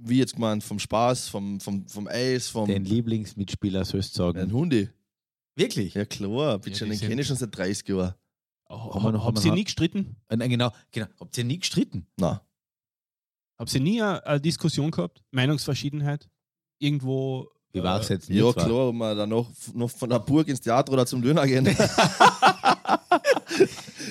[0.04, 4.34] Wie jetzt gemeint, vom Spaß, vom, vom, vom Eis, vom Den Lieblingsmitspieler sollst du ein
[4.34, 4.52] sagen.
[4.52, 4.88] Hundi.
[5.54, 5.94] Wirklich?
[5.94, 8.14] Ja klar, bitte, Ja, den kenne ich schon seit 30 Jahren.
[8.68, 10.16] Oh, Haben noch- Habt haben ihr nie gestritten?
[10.28, 11.06] Äh, Nein, genau, genau.
[11.20, 12.06] Habt ihr nie gestritten?
[12.16, 12.42] Na,
[13.58, 15.22] Habt ihr nie eine, eine Diskussion gehabt?
[15.30, 16.28] Meinungsverschiedenheit?
[16.78, 17.48] Irgendwo.
[17.72, 18.38] Wie war es jetzt nicht?
[18.42, 21.46] ja klar, ob wir dann noch, noch von der Burg ins Theater oder zum Döner
[21.46, 21.64] gehen.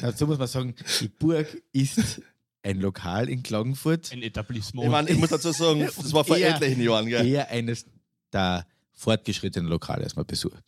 [0.01, 2.21] Dazu muss man sagen, die Burg ist
[2.64, 4.86] ein Lokal in Klagenfurt, Ein Etablissement.
[4.86, 7.07] ich, meine, ich muss dazu sagen, das war vor Eher- etlichen Jahren.
[7.07, 7.26] Gell?
[7.26, 7.86] eher eines
[8.32, 10.64] der fortgeschrittenen Lokale, das man besucht.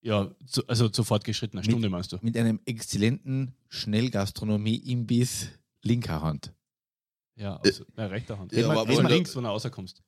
[0.00, 2.18] ja, zu, also zu fortgeschrittener Mit- Stunde meinst du?
[2.22, 5.48] Mit einem exzellenten Schnellgastronomie-Imbiss
[5.82, 6.52] linker Hand.
[7.36, 8.52] Ja, also, ja rechter Hand.
[8.52, 10.02] Ja, aber wohl- links, wenn du rauskommst.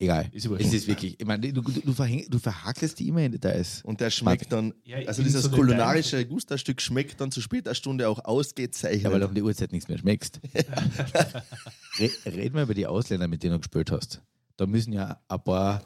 [0.00, 0.30] Egal.
[0.32, 0.46] Ist.
[0.46, 3.82] Es ist wirklich, ich meine, du, du, du, verhäng, du verhakelst die immer in Details.
[3.84, 7.74] Und der schmeckt dann, Ja, also in dieses so kulinarische Gusterstück schmeckt dann zu später
[7.74, 9.02] Stunde auch ausgezeichnet.
[9.02, 10.40] Ja, weil du um die Uhrzeit nichts mehr schmeckst.
[11.98, 14.22] Re reden wir über die Ausländer, mit denen du gespielt hast.
[14.56, 15.82] Da müssen ja ein paar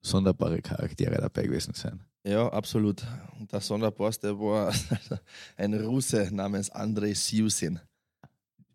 [0.00, 2.02] sonderbare Charaktere dabei gewesen sein.
[2.24, 3.06] Ja, absolut.
[3.38, 4.72] Und der Sonderboss, der war
[5.56, 7.80] ein Russe namens Andrei Siusin.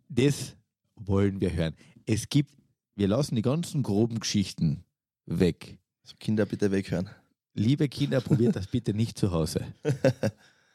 [0.08, 0.56] Das
[0.96, 1.76] wollen wir hören.
[2.06, 2.52] Es gibt,
[2.96, 4.84] wir lassen die ganzen groben Geschichten
[5.26, 5.78] weg.
[6.04, 7.10] Also Kinder bitte weghören.
[7.54, 9.66] Liebe Kinder, probiert das bitte nicht zu Hause.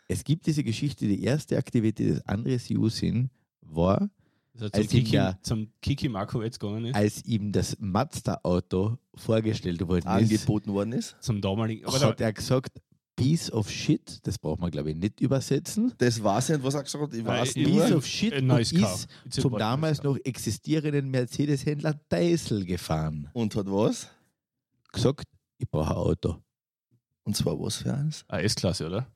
[0.08, 3.28] Es gibt diese Geschichte, die erste Aktivität des Andres Jusin
[3.60, 4.08] war,
[4.54, 6.94] Also zum, Als ihm Kiki, der- zum Kiki Markowitz gegangen ist.
[6.94, 11.16] als ihm das Mazda-Auto vorgestellt worden ist, Angeboten worden ist.
[11.20, 11.84] Zum damaligen.
[11.86, 12.80] Aber da, hat er gesagt,
[13.16, 15.92] Piece of Shit, das braucht man glaube ich nicht übersetzen.
[15.98, 17.14] Das weiß ich nicht, was er gesagt hat.
[17.14, 23.28] Ich weiß Nein, Piece of Shit nice ist zum damals noch existierenden Mercedes-Händler Deisel gefahren.
[23.32, 24.08] Und hat was?
[24.92, 25.24] Gesagt,
[25.58, 26.36] ich brauche ein Auto.
[27.24, 28.24] Und zwar was für eins?
[28.28, 29.10] Ah, S-Klasse, oder?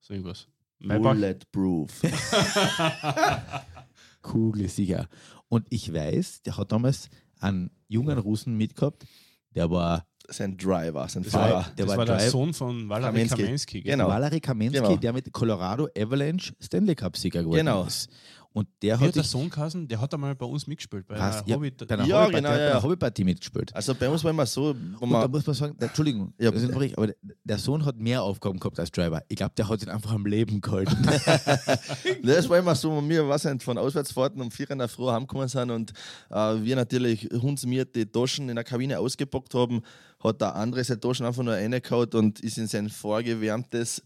[0.00, 0.46] So irgendwas.
[0.78, 2.02] Bulletproof.
[4.22, 5.08] Kugelsicher.
[5.48, 7.08] Und ich weiß, der hat damals
[7.40, 9.06] einen jungen Russen mitgehabt,
[9.54, 11.52] der war sein Driver, sein Das Fahrer.
[11.54, 13.42] war, der das war war der Drive- Sohn von Valery Kamensky.
[13.42, 13.80] Kamensky.
[13.82, 13.92] gell?
[13.92, 14.08] Genau.
[14.08, 14.96] Valery Kamensky, Genau.
[14.96, 17.84] der mit Colorado Avalanche Stanley Cup-Sieger geworden Genau.
[17.84, 18.08] ist.
[18.56, 19.86] Und der Wie hat hat der Sohn geheißen?
[19.86, 21.06] Der hat einmal bei uns mitgespielt.
[21.06, 22.70] Bei einer ja, bei einer Ja, Hobbypartie, genau, hat bei ja.
[22.70, 23.76] einer Hobbypartie mitgespielt.
[23.76, 26.62] Also bei uns war immer so, Und da muss man sagen, der, Entschuldigung, Ja, das
[26.62, 27.12] ist richtig, aber
[27.44, 29.20] der, Sohn hat mehr Aufgaben gehabt als Driver.
[29.28, 30.96] Ich glaube, der hat ihn einfach am Leben gehalten.
[32.22, 35.48] das war immer so, wo wir was von Auswärtsfahrten um vier in der Früh heimgekommen
[35.48, 35.92] sind und
[36.30, 39.82] äh, wir natürlich hundsmiert die Taschen in der Kabine ausgepackt haben,
[40.24, 44.02] hat der andere seine Taschen einfach nur reingehauen und ist in sein vorgewärmtes,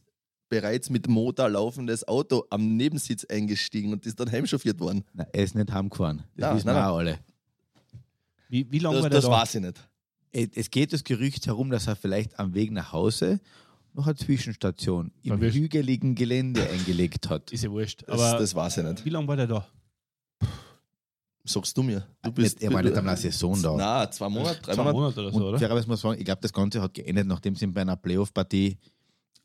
[0.51, 5.05] bereits mit Motor laufendes Auto am Nebensitz eingestiegen und ist dann heimchauffiert worden.
[5.15, 6.25] Nein, er ist nicht heimgefahren.
[6.37, 6.91] Das Ja, wissen nein, wir nein.
[6.91, 7.19] auch alle.
[8.51, 9.31] Wie, wie lange Das, war der das da?
[9.41, 9.89] weiß ich nicht.
[10.33, 13.41] Äh, Es geht das Gerücht herum, dass er vielleicht am Weg nach Hause
[13.95, 15.57] noch eine Zwischenstation im Verwischt.
[15.57, 17.51] hügeligen Gelände eingelegt hat.
[17.53, 18.03] Ist ja wurscht.
[18.07, 19.05] Das, Aber das weiß ich nicht.
[19.05, 19.67] wie lange war der da?
[21.45, 22.07] Sagst du mir.
[22.23, 23.75] Du Nicht, er war nicht einmal eine Saison da.
[23.75, 24.99] Nein, zwei Monate, drei Zwei Monate.
[25.01, 25.59] Monate oder so, oder?
[25.59, 28.77] fairerweise muss man sagen, ich glaube, das Ganze hat geendet, nachdem sie bei einer Playoff-Partie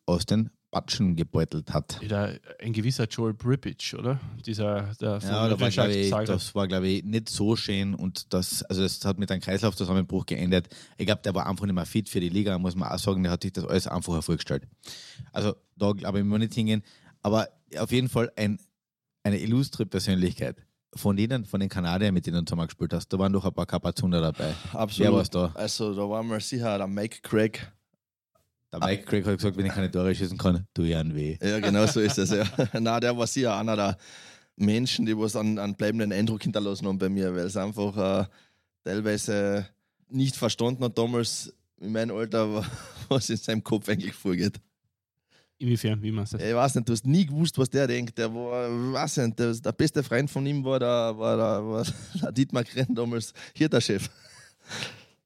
[0.05, 2.01] aus den Batschen gebeutelt hat.
[2.05, 4.19] Da, ein gewisser Joel Brippage, oder?
[4.45, 8.61] Dieser, der Ja, da war, ich, das war, glaube ich, nicht so schön und das,
[8.63, 10.67] also das hat mit einem Kreislaufzusammenbruch geendet.
[10.97, 13.23] Ich glaube, der war einfach nicht mehr fit für die Liga, muss man auch sagen,
[13.23, 14.67] der hat sich das alles einfacher vorgestellt.
[15.31, 16.83] Also da glaube ich, wir nicht hingehen.
[17.21, 17.47] Aber
[17.77, 18.59] auf jeden Fall ein,
[19.23, 20.57] eine illustre Persönlichkeit.
[20.93, 23.53] Von denen, von den Kanadiern, mit denen du zusammen gespielt hast, da waren doch ein
[23.53, 24.53] paar Kapazunder dabei.
[24.73, 24.99] Absolut.
[24.99, 25.51] Wer war's da?
[25.53, 27.71] Also da war mal sicher der Mike Craig.
[28.79, 31.37] Der Mike Craig hat gesagt, wenn ich keine Tore schießen kann, tu ich einen weh.
[31.41, 32.45] Ja, genau so ist es, ja.
[32.79, 33.97] Nein, der war sicher einer der
[34.55, 38.25] Menschen, die was einen, einen bleibenden Eindruck hinterlassen haben bei mir, weil es einfach äh,
[38.83, 39.67] teilweise
[40.09, 42.65] nicht verstanden hat damals in meinem Alter,
[43.09, 44.59] was in seinem Kopf eigentlich vorgeht.
[45.57, 46.47] Inwiefern, wie meinst du das?
[46.47, 48.17] Ich weiß nicht, du hast nie gewusst, was der denkt.
[48.17, 51.85] Der war, weiß nicht, der, der beste Freund von ihm war der, war der, war
[52.21, 54.09] der Dietmar Krenn damals hier der Chef.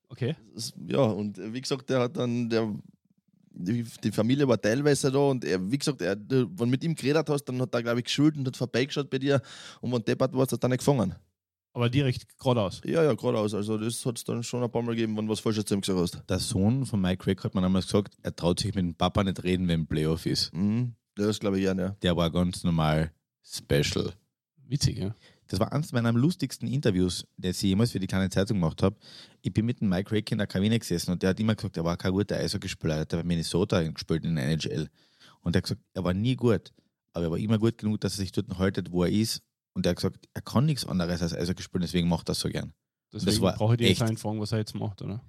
[0.10, 0.36] Okay.
[0.88, 2.76] Ja, und wie gesagt, der hat dann, der,
[3.60, 7.30] die, Familie war teilweise da und er, wie gesagt, er, wenn du mit ihm geredet
[7.30, 9.42] hast, dann hat er, glaube ich, geschult und hat vorbeigeschaut bei dir
[9.82, 11.16] und wenn deppert warst, hat er nicht gefangen.
[11.74, 12.82] Aber direkt geradeaus.
[12.84, 13.54] Ja, ja, geradeaus.
[13.54, 15.76] Also das hat es dann schon ein paar Mal gegeben, wenn du was Falsches zu
[15.76, 16.30] ihm gesagt hast.
[16.30, 19.24] Der Sohn von Mike Craig hat mir damals gesagt, er traut sich mit dem Papa
[19.24, 20.54] nicht reden, wenn Playoff ist.
[20.54, 20.94] Mhm.
[21.16, 21.96] Das glaube ich ja, ja.
[22.02, 23.12] Der war ganz normal
[23.44, 24.14] special.
[24.68, 25.16] Witzig, ja.
[25.50, 28.96] Das war eines meiner lustigsten Interviews, das ich jemals für die kleine Zeitung gemacht habe.
[29.42, 31.76] Ich bin mit dem Mike Craig in der Kabine gesessen und der hat immer gesagt,
[31.76, 32.96] er war kein guter Eishockeyspieler.
[32.96, 34.88] Er hat bei Minnesota gespielt in der NHL.
[35.42, 36.72] Und er hat gesagt, er war nie gut,
[37.14, 39.42] aber er war immer gut genug, dass er sich dort haltet, wo er ist.
[39.74, 42.40] Und er hat gesagt, er kann nichts anderes als Eishockey spielen, deswegen macht er das
[42.42, 42.74] so gern.
[43.12, 45.24] Deswegen war brauche ich dir jetzt einen fragen, was er jetzt macht, oder?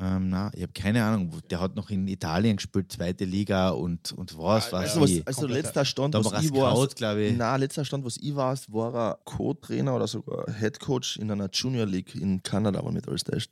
[0.00, 1.32] Ähm, na, ich habe keine Ahnung.
[1.50, 5.26] Der hat noch in Italien gespielt, zweite Liga und, und was, was Also, was, wie.
[5.26, 7.36] also Komplett- letzter Stand, Da was ich war, glaube ich.
[7.36, 11.48] Na, letzter Stand, was ich war, war er Co-Trainer oder sogar Head Coach in einer
[11.52, 13.50] Junior League in Kanada, wenn mit alles täuscht.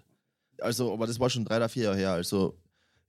[0.61, 2.12] Also, aber das war schon drei oder vier Jahre her.
[2.12, 2.57] Also,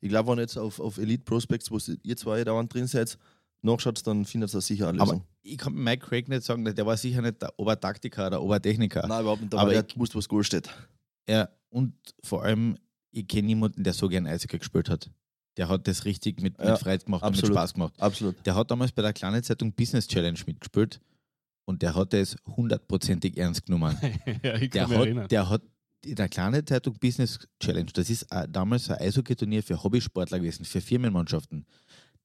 [0.01, 3.17] ich glaube, wenn ihr jetzt auf, auf Elite Prospects, wo ihr zwei dauernd drin seid,
[3.61, 5.27] nachschaut, dann findet ihr sicher eine Aber Lösung.
[5.43, 9.05] ich kann Mike Craig nicht sagen, der war sicher nicht der Obertaktiker oder Obertechniker.
[9.07, 9.53] Nein, überhaupt nicht.
[9.53, 10.69] Aber Aber er ich- wusste, was Goal steht.
[11.29, 12.77] Ja, und vor allem,
[13.17, 15.09] ich kenne niemanden, der so gern Eishockey gespielt hat.
[15.57, 17.55] Der hat das richtig mit, Ja, mit Freude gemacht und mit absolut.
[17.55, 17.93] Spaß gemacht.
[17.97, 18.35] Absolut.
[18.45, 20.99] Der hat damals bei der kleinen Zeitung Business Challenge mitgespielt
[21.65, 23.97] und der hat es hundertprozentig ernst genommen.
[24.43, 25.61] ja, ich Der kann mich hat, der hat
[26.05, 30.63] in der kleinen Zeitung Business Challenge, das ist äh, damals ein Eishockey-Turnier für Hobbysportler gewesen,
[30.63, 31.65] für Firmenmannschaften.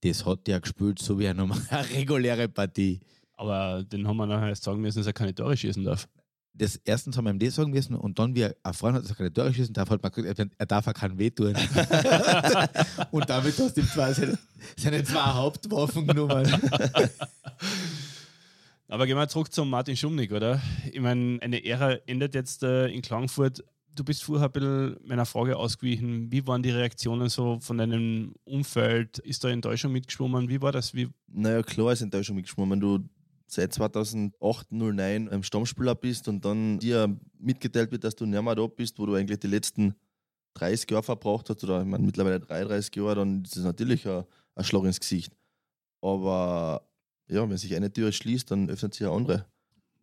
[0.03, 3.01] Das hat der gespielt, so wie eine, normale, eine reguläre Partie.
[3.35, 6.07] Aber den haben wir nachher erst sagen müssen, dass er keine Tore schießen darf.
[6.55, 9.11] Das erstens haben wir ihm das sagen müssen und dann, wie er erfahren hat, dass
[9.11, 11.55] er keine Tore schießen darf, hat man gesagt, er- darf auch keinen Weh tun.
[13.11, 14.39] und damit hast du ihm zwar seine,
[14.77, 16.47] seine zwei Hauptwaffen genommen.
[18.89, 20.61] Aber gehen wir zurück zum Martin Schumnick, oder?
[20.93, 23.65] Ich meine, eine Ära endet jetzt äh, in Klagenfurt.
[23.95, 26.31] Du bist vorher ein bisschen meiner Frage ausgewichen.
[26.31, 29.19] Wie waren die Reaktionen so von deinem Umfeld?
[29.19, 30.49] Ist da Enttäuschung mitgeschwommen?
[30.49, 30.95] Wie war das?
[30.95, 32.73] Wie, Naja, klar ist Enttäuschung mitgeschwommen.
[32.73, 33.09] Wenn du
[33.53, 38.55] seit 2008, 09 ein Stammspieler bist und dann dir mitgeteilt wird, dass du nicht mehr
[38.55, 39.95] da bist, wo du eigentlich die letzten
[40.55, 44.25] 30 Jahre verbraucht hast, oder ich meine, mittlerweile 33 Jahre, dann ist das natürlich ein,
[44.55, 45.35] ein Schlag ins Gesicht.
[46.01, 46.87] Aber
[47.29, 49.47] ja, wenn sich eine Tür schließt, dann öffnet sich eine andere.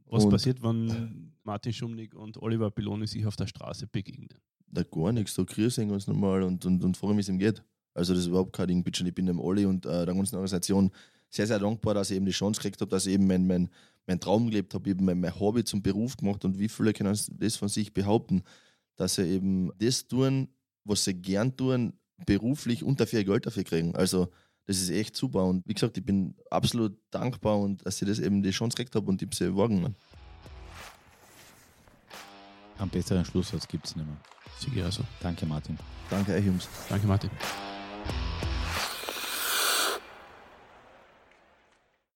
[0.05, 4.29] was Und- passiert, wenn Martin Schumnick und Oliver Piloni sich auf der Straße begegnen?
[4.67, 7.39] Da gar nichts, da grüßen wir uns nochmal und, und, und fragen, wie es ihm
[7.39, 7.63] geht.
[7.95, 9.05] Also das ist überhaupt kein Ding, bitte.
[9.07, 10.91] Ich bin dem Olli und äh, der ganzen Organisation
[11.29, 13.69] sehr, sehr dankbar, dass ich eben die Chance gekriegt habe, dass ich eben mein, mein,
[14.07, 17.17] mein Traum gelebt habe, eben mein, mein Hobby zum Beruf gemacht und wie viele können
[17.29, 18.43] das von sich behaupten,
[18.95, 20.49] dass sie eben das tun,
[20.83, 21.93] was sie gern tun,
[22.25, 23.95] beruflich und dafür ihr Geld dafür kriegen.
[23.95, 24.29] Also
[24.65, 28.19] das ist echt super und wie gesagt, ich bin absolut dankbar und dass ich das
[28.19, 29.95] eben die Chance gekriegt habe und ich sie wahrgenommen.
[32.77, 34.17] Am besseren Schlusssatz gibt es nicht mehr.
[34.57, 35.03] Sicher also.
[35.21, 35.77] Danke, Martin.
[36.09, 36.67] Danke euch, Jungs.
[36.87, 37.29] Danke, Martin.